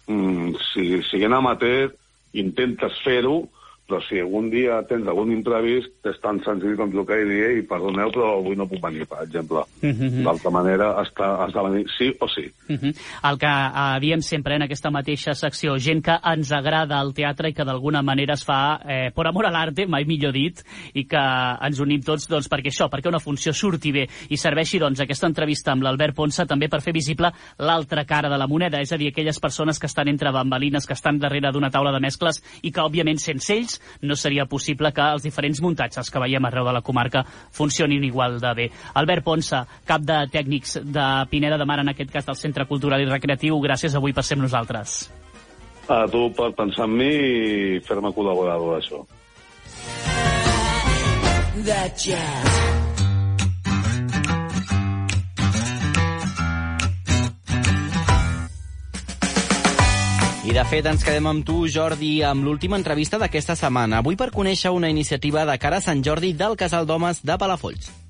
[0.09, 1.91] Mm, si siguent amateur,
[2.33, 3.49] intentes fer-ho,
[3.87, 7.67] però si algun dia tens algun imprevist, és tan senzill com que he dit, i
[7.67, 9.63] perdoneu, però avui no puc venir, per exemple.
[9.81, 10.25] Mm -hmm.
[10.25, 12.51] D'altra manera, has, has de venir sí o sí.
[12.69, 12.95] Uh -huh.
[13.31, 17.49] El que uh, diem sempre en aquesta mateixa secció, gent que ens agrada el teatre
[17.49, 20.63] i que d'alguna manera es fa eh, per amor a l'arte, mai millor dit,
[20.95, 21.23] i que
[21.61, 25.27] ens unim tots doncs, perquè això, perquè una funció surti bé i serveixi doncs, aquesta
[25.27, 28.97] entrevista amb l'Albert Ponsa també per fer visible l'altra cara de la moneda, és a
[28.97, 32.73] dir, aquelles persones que estan entre bambalines, que estan darrere d'una taula de mescles i
[32.73, 36.75] que, òbviament, sense ells no seria possible que els diferents muntatges que veiem arreu de
[36.77, 38.71] la comarca funcionin igual de bé.
[38.95, 43.03] Albert Ponsa, cap de tècnics de Pineda de Mar, en aquest cas del Centre Cultural
[43.03, 44.99] i Recreatiu, gràcies avui per ser amb nosaltres.
[45.89, 49.05] A tu per pensar en mi i fer-me col·laborador d'això.
[51.67, 52.86] That jazz.
[60.47, 63.99] I de fet ens quedem amb tu, Jordi, amb l'última entrevista d'aquesta setmana.
[63.99, 68.06] Avui per conèixer una iniciativa de cara a Sant Jordi del Casal d'Homes de Palafolls.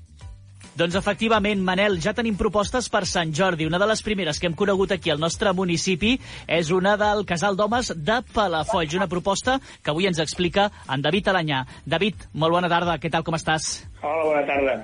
[0.77, 3.65] Doncs efectivament, Manel, ja tenim propostes per Sant Jordi.
[3.65, 6.11] Una de les primeres que hem conegut aquí al nostre municipi
[6.45, 11.31] és una del Casal d'Homes de Palafolls, una proposta que avui ens explica en David
[11.31, 11.63] Alanyà.
[11.81, 13.71] David, molt bona tarda, què tal, com estàs?
[14.03, 14.75] Hola, bona tarda.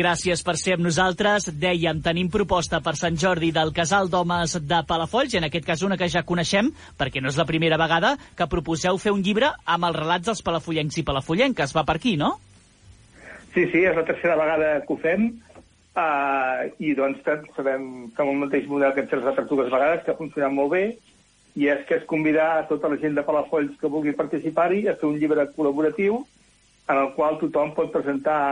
[0.00, 1.46] Gràcies per ser amb nosaltres.
[1.54, 5.86] Dèiem, tenim proposta per Sant Jordi del Casal d'Homes de Palafolls, i en aquest cas
[5.86, 9.54] una que ja coneixem, perquè no és la primera vegada que proposeu fer un llibre
[9.62, 11.76] amb els relats dels palafollencs i palafollenques.
[11.78, 12.34] Va per aquí, no?
[13.56, 15.22] Sí, sí, és la tercera vegada que ho fem
[15.96, 17.22] uh, i doncs
[17.56, 20.18] sabem que amb el mateix model que hem fet les altres dues vegades, que ha
[20.18, 20.82] funcionat molt bé,
[21.56, 24.94] i és que és convidar a tota la gent de Palafolls que vulgui participar-hi a
[25.00, 26.18] fer un llibre col·laboratiu
[26.92, 28.42] en el qual tothom pot presentar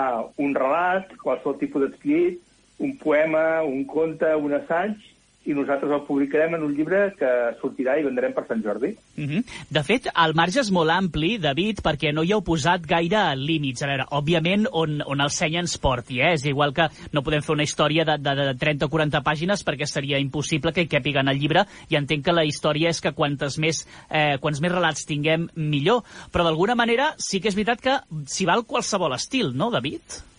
[0.41, 2.41] un relat, qualsevol tipus d'escrit,
[2.81, 4.97] un poema, un conte, un assaig,
[5.45, 7.31] i nosaltres el publicarem en un llibre que
[7.61, 8.95] sortirà i vendrem per Sant Jordi.
[9.19, 9.43] Uh -huh.
[9.71, 13.83] De fet, el marge és molt ampli, David, perquè no hi heu posat gaire límits.
[13.83, 16.33] A veure, òbviament, on, on el seny ens porti, eh?
[16.35, 19.65] És igual que no podem fer una història de, de, de 30 o 40 pàgines
[19.65, 23.01] perquè seria impossible que hi càpiga en el llibre i entenc que la història és
[23.01, 26.03] que quantes més, eh, quants més relats tinguem, millor.
[26.33, 30.34] Però d'alguna manera sí que és veritat que s'hi val qualsevol estil, no, David?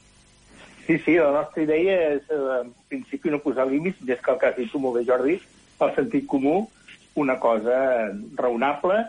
[0.86, 4.42] Sí, sí, la nostra idea és, eh, en principi, no posar límits, és que el
[4.42, 5.40] has dit molt bé, Jordi,
[5.82, 6.70] el sentit comú,
[7.16, 9.00] una cosa raonable,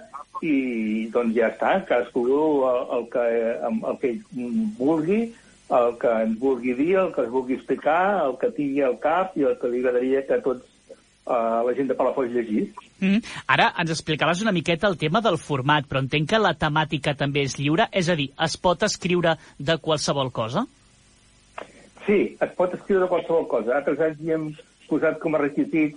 [0.44, 2.64] i doncs ja està, cadascú el,
[2.96, 3.26] el, que,
[3.90, 4.12] el que
[4.78, 5.20] vulgui,
[5.76, 9.36] el que ens vulgui dir, el que es vulgui explicar, el que tingui al cap
[9.36, 10.64] i el que li agradaria que tots
[11.26, 12.70] uh, la gent de Palafolls llegís.
[13.00, 13.20] Mm.
[13.52, 17.46] Ara ens explicaves una miqueta el tema del format, però entenc que la temàtica també
[17.48, 20.66] és lliure, és a dir, es pot escriure de qualsevol cosa?
[22.06, 23.74] Sí, es pot escriure qualsevol cosa.
[23.76, 24.50] Altres anys hi hem
[24.86, 25.96] posat com a requisit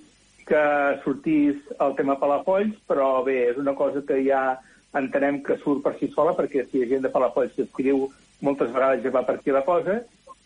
[0.50, 0.62] que
[1.04, 4.58] sortís el tema Palafolls, però bé, és una cosa que ja
[4.98, 8.08] entenem que surt per si sola, perquè si hi ha gent de Palafolls que escriu,
[8.42, 10.00] moltes vegades ja va per aquí la cosa,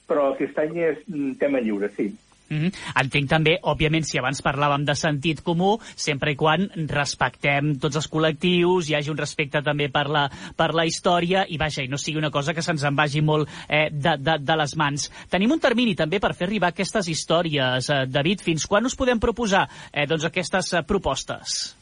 [0.09, 0.99] però aquest any és
[1.39, 2.09] tema lliure, sí.
[2.49, 2.71] Mm -hmm.
[3.01, 8.09] Entenc també, òbviament, si abans parlàvem de sentit comú, sempre i quan respectem tots els
[8.09, 11.97] col·lectius, hi hagi un respecte també per la, per la història, i vaja, i no
[11.97, 15.09] sigui una cosa que se'ns en vagi molt eh, de, de, de les mans.
[15.29, 17.89] Tenim un termini també per fer arribar aquestes històries.
[17.89, 21.75] Eh, David, fins quan us podem proposar eh, doncs, aquestes eh, propostes?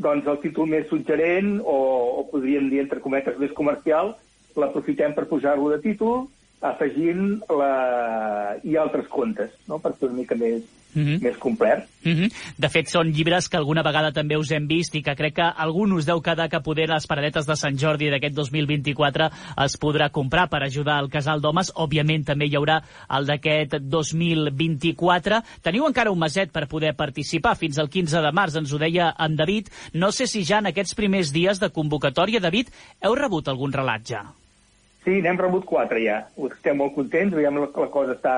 [0.03, 1.77] doncs el títol més suggerent, o,
[2.18, 4.16] o podríem dir, entre cometes, més comercial,
[4.59, 6.27] l'aprofitem per posar-lo de títol,
[6.66, 7.73] afegint la...
[8.66, 9.79] i altres contes, no?
[9.83, 11.22] per fer una mica més, mm -hmm.
[11.22, 11.88] més complet.
[12.05, 12.32] Mm -hmm.
[12.59, 15.53] De fet, són llibres que alguna vegada també us hem vist i que crec que
[15.57, 19.30] algun us deu quedar que poder les paradetes de Sant Jordi d'aquest 2024
[19.64, 21.72] es podrà comprar per ajudar al casal d'homes.
[21.74, 25.43] Òbviament també hi haurà el d'aquest 2024.
[25.62, 29.14] Teniu encara un meset per poder participar fins al 15 de març, ens ho deia
[29.18, 29.68] en David.
[29.95, 32.68] No sé si ja en aquests primers dies de convocatòria, David,
[33.01, 34.22] heu rebut algun relat ja?
[35.05, 36.20] Sí, n'hem rebut quatre ja.
[36.36, 38.36] Estem molt contents, veiem que la cosa està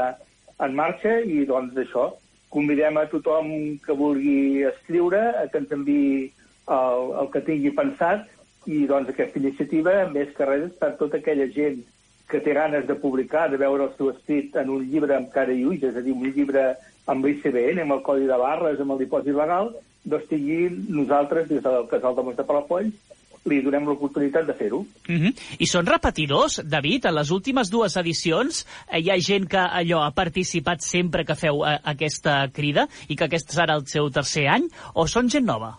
[0.65, 2.13] en marxa i doncs això,
[2.55, 3.51] convidem a tothom
[3.85, 6.31] que vulgui escriure a que ens enviï
[6.71, 8.31] el, el que tingui pensat
[8.71, 11.83] i doncs aquesta iniciativa, més que res, és per tota aquella gent
[12.31, 15.53] que té ganes de publicar, de veure el seu escrit en un llibre amb cara
[15.53, 16.71] i ulls, és a dir, un llibre
[17.11, 19.75] amb l'ICBN, amb el codi de barres, amb el dipòsit legal,
[20.09, 22.97] doncs tingui nosaltres, des del Casal de Mons de Palafolls,
[23.45, 24.85] li donem l'oportunitat de fer-ho.
[25.09, 25.33] Mm -hmm.
[25.59, 27.07] I són repetidors, David?
[27.07, 31.35] En les últimes dues edicions eh, hi ha gent que allò ha participat sempre que
[31.35, 35.45] feu eh, aquesta crida i que aquest serà el seu tercer any, o són gent
[35.45, 35.79] nova?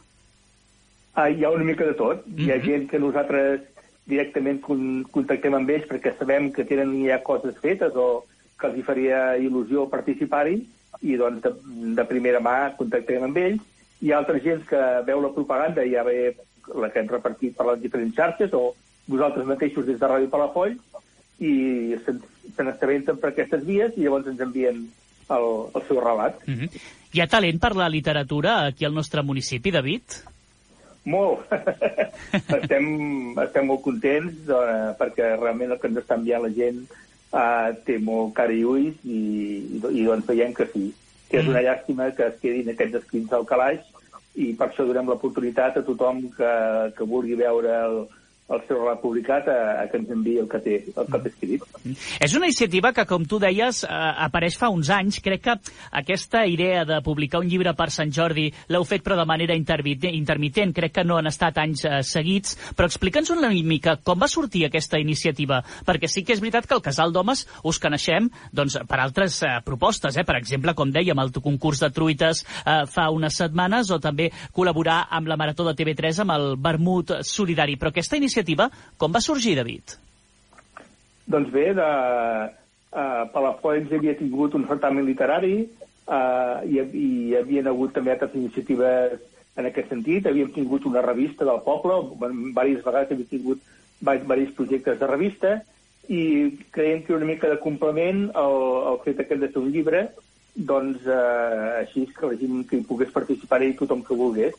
[1.14, 2.26] Ah, hi ha una mica de tot.
[2.26, 2.46] Mm -hmm.
[2.46, 2.66] Hi ha mhm.
[2.66, 3.62] gent que nosaltres
[4.06, 8.26] directament con contactem amb ells perquè sabem que tenen ja coses fetes o
[8.60, 10.60] que els faria il·lusió participar-hi
[11.02, 11.52] i doncs de,
[11.98, 13.62] de primera mà contactem amb ells.
[14.02, 16.36] Hi ha altra gent que veu la propaganda i ja ve
[16.74, 18.74] la que hem repartit per les diferents xarxes o
[19.08, 20.78] vosaltres mateixos des de Ràdio Palafoll
[21.40, 22.16] i se,
[22.56, 24.86] se per aquestes vies i llavors ens envien
[25.30, 26.40] el, el seu relat.
[26.48, 26.70] Mm -hmm.
[27.14, 30.02] Hi ha talent per la literatura aquí al nostre municipi, David?
[31.06, 31.46] Molt.
[32.60, 32.86] estem,
[33.38, 36.82] estem molt contents eh, perquè realment el que ens està enviant la gent
[37.34, 39.20] eh, té molt cara i ulls i,
[39.78, 40.94] i, i doncs veiem que sí,
[41.30, 41.66] que és una mm.
[41.68, 43.82] llàstima que es quedin aquests escrits al calaix
[44.36, 46.52] i per això donem l'oportunitat a tothom que,
[46.98, 48.00] que vulgui veure el,
[48.46, 51.30] el seu relat publicat a, a que ens enviï el que té, el que té
[51.32, 51.64] escrit.
[52.22, 55.18] És una iniciativa que, com tu deies, eh, apareix fa uns anys.
[55.26, 55.56] Crec que
[55.98, 60.76] aquesta idea de publicar un llibre per Sant Jordi l'heu fet però de manera intermitent.
[60.78, 62.54] Crec que no han estat anys eh, seguits.
[62.78, 65.64] Però explica'ns una mica com va sortir aquesta iniciativa.
[65.88, 69.56] Perquè sí que és veritat que el Casal d'Homes us coneixem doncs, per altres eh,
[69.66, 70.22] propostes.
[70.22, 70.26] Eh?
[70.28, 75.08] Per exemple, com dèiem, el concurs de truites eh, fa unes setmanes o també col·laborar
[75.10, 77.82] amb la Marató de TV3 amb el Vermut Solidari.
[77.82, 79.96] Però aquesta iniciativa iniciativa com va sorgir, David?
[81.26, 81.86] Doncs bé, de,
[82.92, 88.36] uh, Palafolls havia tingut un certamen literari uh, i, i hi havia hagut també altres
[88.36, 89.16] iniciatives
[89.56, 90.28] en aquest sentit.
[90.28, 93.64] Havíem tingut una revista del poble, diverses vegades havíem tingut
[94.02, 95.56] diversos projectes de revista
[96.12, 96.22] i
[96.70, 98.60] creiem que una mica de complement al,
[98.92, 100.04] al fet aquest de fer un llibre
[100.56, 104.54] doncs eh, així que la gent que hi pogués participar-hi tothom que volgués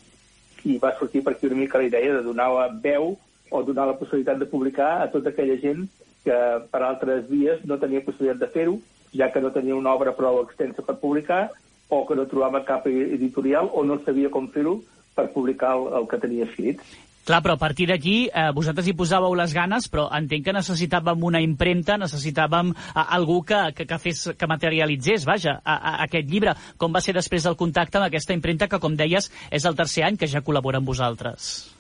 [0.66, 3.14] i va sortir per aquí una mica la idea de donar la veu
[3.50, 5.86] o donar la possibilitat de publicar a tota aquella gent
[6.26, 6.36] que
[6.72, 8.76] per altres vies no tenia possibilitat de fer-ho,
[9.14, 11.48] ja que no tenia una obra prou extensa per publicar,
[11.88, 14.80] o que no trobava cap editorial o no sabia com fer-ho
[15.14, 16.82] per publicar el, el que tenia escrit.
[17.26, 21.24] Clar, però a partir d'aquí eh, vosaltres hi posàveu les ganes, però entenc que necessitàvem
[21.26, 26.30] una impremta, necessitàvem a, algú que, que, que, fes, que materialitzés, vaja, a, a, aquest
[26.30, 26.54] llibre.
[26.78, 30.06] Com va ser després del contacte amb aquesta impremta que, com deies, és el tercer
[30.06, 31.75] any que ja col·labora amb vosaltres?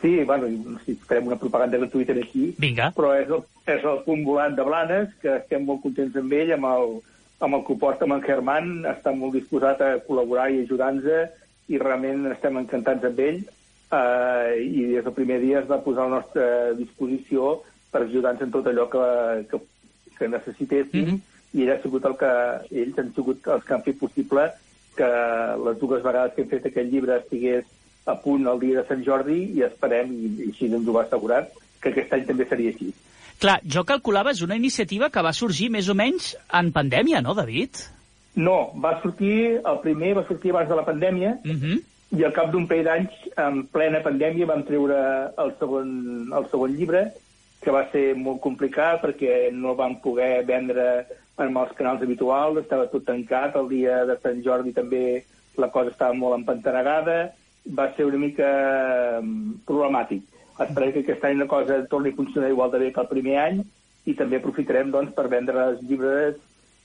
[0.00, 0.46] Sí, bueno,
[0.84, 2.92] si farem una propaganda gratuïta aquí, Vinga.
[2.94, 6.52] però és el, és el punt volant de Blanes, que estem molt contents amb ell,
[6.54, 6.92] amb el,
[7.42, 11.34] amb el que porta amb en Germán, està molt disposat a col·laborar i ajudar-nos,
[11.68, 13.40] i realment estem encantats amb ell
[13.92, 16.46] eh, i des del primer dia es va posar a la nostra
[16.78, 17.58] disposició
[17.92, 19.04] per ajudar-nos en tot allò que,
[19.50, 19.60] que,
[20.18, 21.58] que necessitéssim mm -hmm.
[21.58, 22.32] i ell ha sigut el que,
[22.70, 24.50] ells han sigut els que han fet possible
[24.96, 25.10] que
[25.64, 27.64] les dues vegades que hem fet aquest llibre estigués
[28.08, 31.04] a punt el dia de Sant Jordi i esperem, i, i així ens ho va
[31.04, 31.44] assegurar,
[31.82, 32.90] que aquest any també seria així.
[33.38, 37.36] Clar, jo calculava és una iniciativa que va sorgir més o menys en pandèmia, no,
[37.38, 37.84] David?
[38.38, 41.78] No, va sortir, el primer va sortir abans de la pandèmia, uh -huh
[42.16, 44.98] i al cap d'un parell d'anys, en plena pandèmia, vam treure
[45.42, 45.90] el segon,
[46.32, 47.02] el segon llibre,
[47.60, 50.86] que va ser molt complicat perquè no vam poder vendre
[51.38, 55.02] en els canals habituals, estava tot tancat, el dia de Sant Jordi també
[55.58, 57.34] la cosa estava molt empantanegada,
[57.76, 58.48] va ser una mica
[59.20, 60.24] mm, problemàtic.
[60.58, 63.36] Esperem que aquest any la cosa torni a funcionar igual de bé que el primer
[63.44, 63.62] any
[64.08, 66.36] i també aprofitarem doncs, per vendre els llibres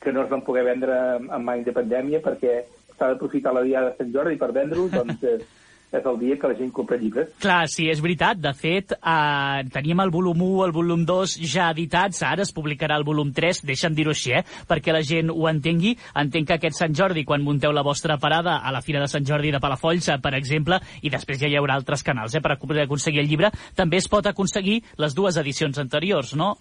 [0.04, 2.62] que no es van poder vendre en any de pandèmia perquè
[2.94, 5.24] s'ha d'aprofitar la diada de Sant Jordi per vendre-ho, doncs
[5.98, 7.30] és, el dia que la gent compra llibres.
[7.42, 8.40] Clar, sí, és veritat.
[8.42, 12.98] De fet, eh, teníem el volum 1, el volum 2 ja editats, ara es publicarà
[12.98, 15.96] el volum 3, deixa'm dir-ho així, eh, perquè la gent ho entengui.
[16.16, 19.26] Entenc que aquest Sant Jordi, quan munteu la vostra parada a la Fira de Sant
[19.26, 22.58] Jordi de Palafolls, eh, per exemple, i després ja hi haurà altres canals eh, per
[22.58, 26.58] aconseguir el llibre, també es pot aconseguir les dues edicions anteriors, no?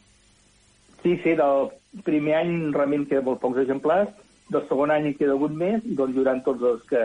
[1.03, 1.71] Sí, sí, del
[2.05, 4.13] primer any realment queda molt pocs exemplars,
[4.53, 7.03] del segon any hi queda algun més i doncs hi haurà tots els que,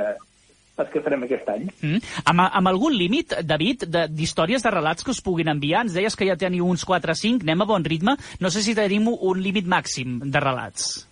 [0.78, 1.68] els que farem aquest any.
[1.82, 2.02] Mm.
[2.32, 5.86] Amb, amb algun límit, David, d'històries, de, de relats que us puguin enviar?
[5.86, 8.18] Ens deies que ja teniu uns 4 o 5, anem a bon ritme.
[8.44, 11.08] No sé si tenim un límit màxim de relats.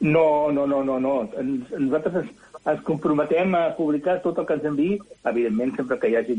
[0.00, 1.14] No, no, no, no, no.
[1.40, 2.34] Nosaltres ens,
[2.66, 6.36] ens comprometem a publicar tot el que ens enviï, evidentment sempre que hi hagi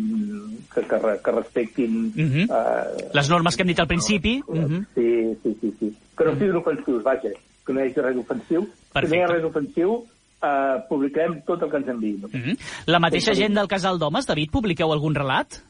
[0.76, 1.98] que, que, que respectin...
[2.14, 2.46] Mm -hmm.
[2.52, 4.42] uh, Les normes que hem dit al principi.
[4.46, 4.86] Uh, mm -hmm.
[4.96, 5.94] Sí, sí, sí, sí.
[6.18, 7.30] Que no siguin ofensius, vaja
[7.68, 8.64] que no hi hagi res ofensiu.
[8.94, 9.08] Perfecte.
[9.08, 9.98] Si no hi ha res ofensiu,
[10.44, 12.28] eh, publicarem tot el que ens enviïn.
[12.28, 12.58] Mm -hmm.
[12.86, 15.64] La mateixa gent del Casal d'Homes, David, publiqueu algun relat?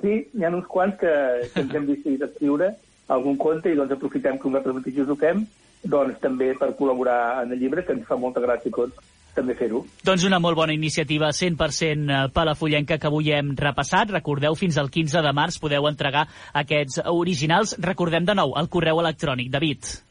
[0.00, 1.12] Sí, hi ha uns quants que,
[1.54, 2.76] que ens hem decidit escriure
[3.08, 5.46] algun conte i doncs aprofitem que nosaltres mateixos ho fem
[5.82, 8.94] doncs també per col·laborar en el llibre, que ens fa molta gràcia a tots
[9.36, 9.84] també fer-ho.
[10.02, 14.10] Doncs una molt bona iniciativa 100% eh, palafollenca que avui hem repassat.
[14.10, 17.76] Recordeu, fins al 15 de març podeu entregar aquests originals.
[17.78, 20.06] Recordem de nou el correu electrònic, David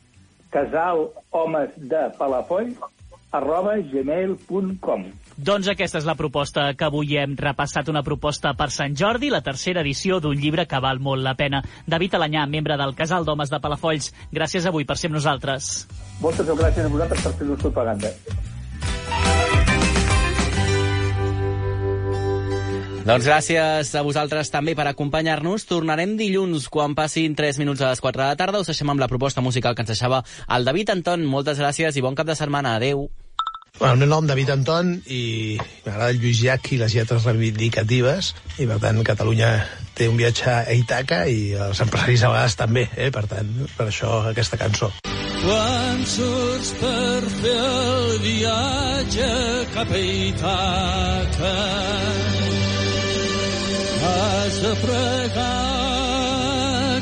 [0.56, 2.80] casalhomesdepalafolls
[3.32, 5.06] arroba gmail.com
[5.36, 9.44] doncs aquesta és la proposta que avui hem repassat, una proposta per Sant Jordi, la
[9.44, 11.60] tercera edició d'un llibre que val molt la pena.
[11.86, 15.88] David Alanyà, membre del Casal d'Homes de Palafolls, gràcies avui per ser amb nosaltres.
[16.24, 18.16] Moltes gràcies a vosaltres per fer-nos propaganda.
[23.06, 25.68] Doncs gràcies a vosaltres també per acompanyar-nos.
[25.70, 28.64] Tornarem dilluns quan passin 3 minuts a les 4 de la tarda.
[28.64, 31.22] Us deixem amb la proposta musical que ens deixava el David Anton.
[31.30, 32.74] Moltes gràcies i bon cap de setmana.
[32.80, 33.06] Adeu.
[33.78, 38.32] Bueno, el meu nom David Anton i m'agrada el Lluís Llach i les lletres reivindicatives
[38.58, 39.52] i per tant Catalunya
[39.94, 43.12] té un viatge a Itaca i els empresaris a vegades també, eh?
[43.14, 44.90] per tant, per això aquesta cançó.
[45.44, 49.30] Quan surts per fer el viatge
[49.76, 51.54] cap a Itaca
[54.06, 55.66] has de pregar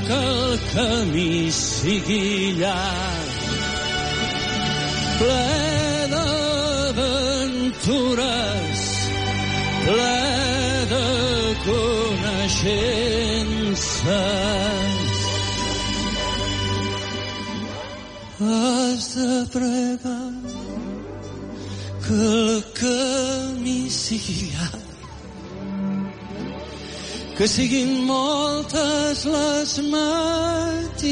[0.08, 3.34] que el camí sigui llarg,
[5.20, 5.50] ple
[6.14, 7.62] d'aventures,
[9.88, 10.22] ple
[10.94, 11.08] de
[11.68, 12.72] coneixences.
[18.44, 20.32] Has de pregar
[22.06, 24.83] que el camí sigui llarg,
[27.38, 31.04] que siguin moltes les matinades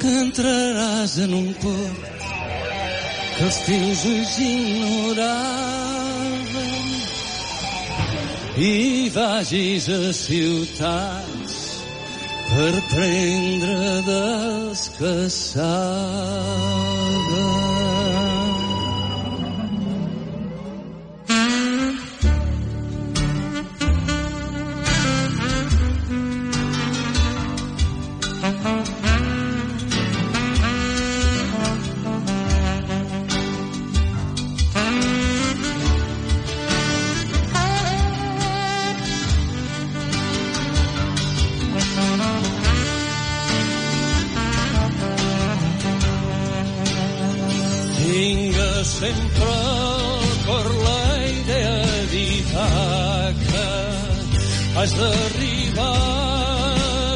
[0.00, 2.02] que entraràs en un port
[3.36, 5.82] que els teus ulls ignoraven
[8.70, 8.72] i
[9.14, 11.54] vagis a ciutats
[12.48, 16.72] per prendre dels que saben.
[49.12, 51.04] Sempre al cor la
[51.40, 51.76] idea
[52.12, 53.68] d'Itaca.
[54.76, 55.98] Has d'arribar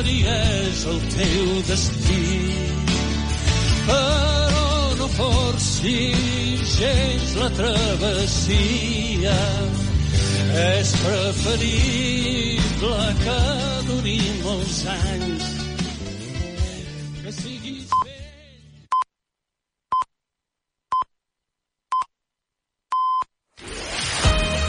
[0.04, 2.28] i és el teu destí.
[3.88, 4.68] Però
[5.00, 9.38] no forcis gens la travessia.
[10.66, 13.40] És preferible que
[13.90, 15.55] duri molts anys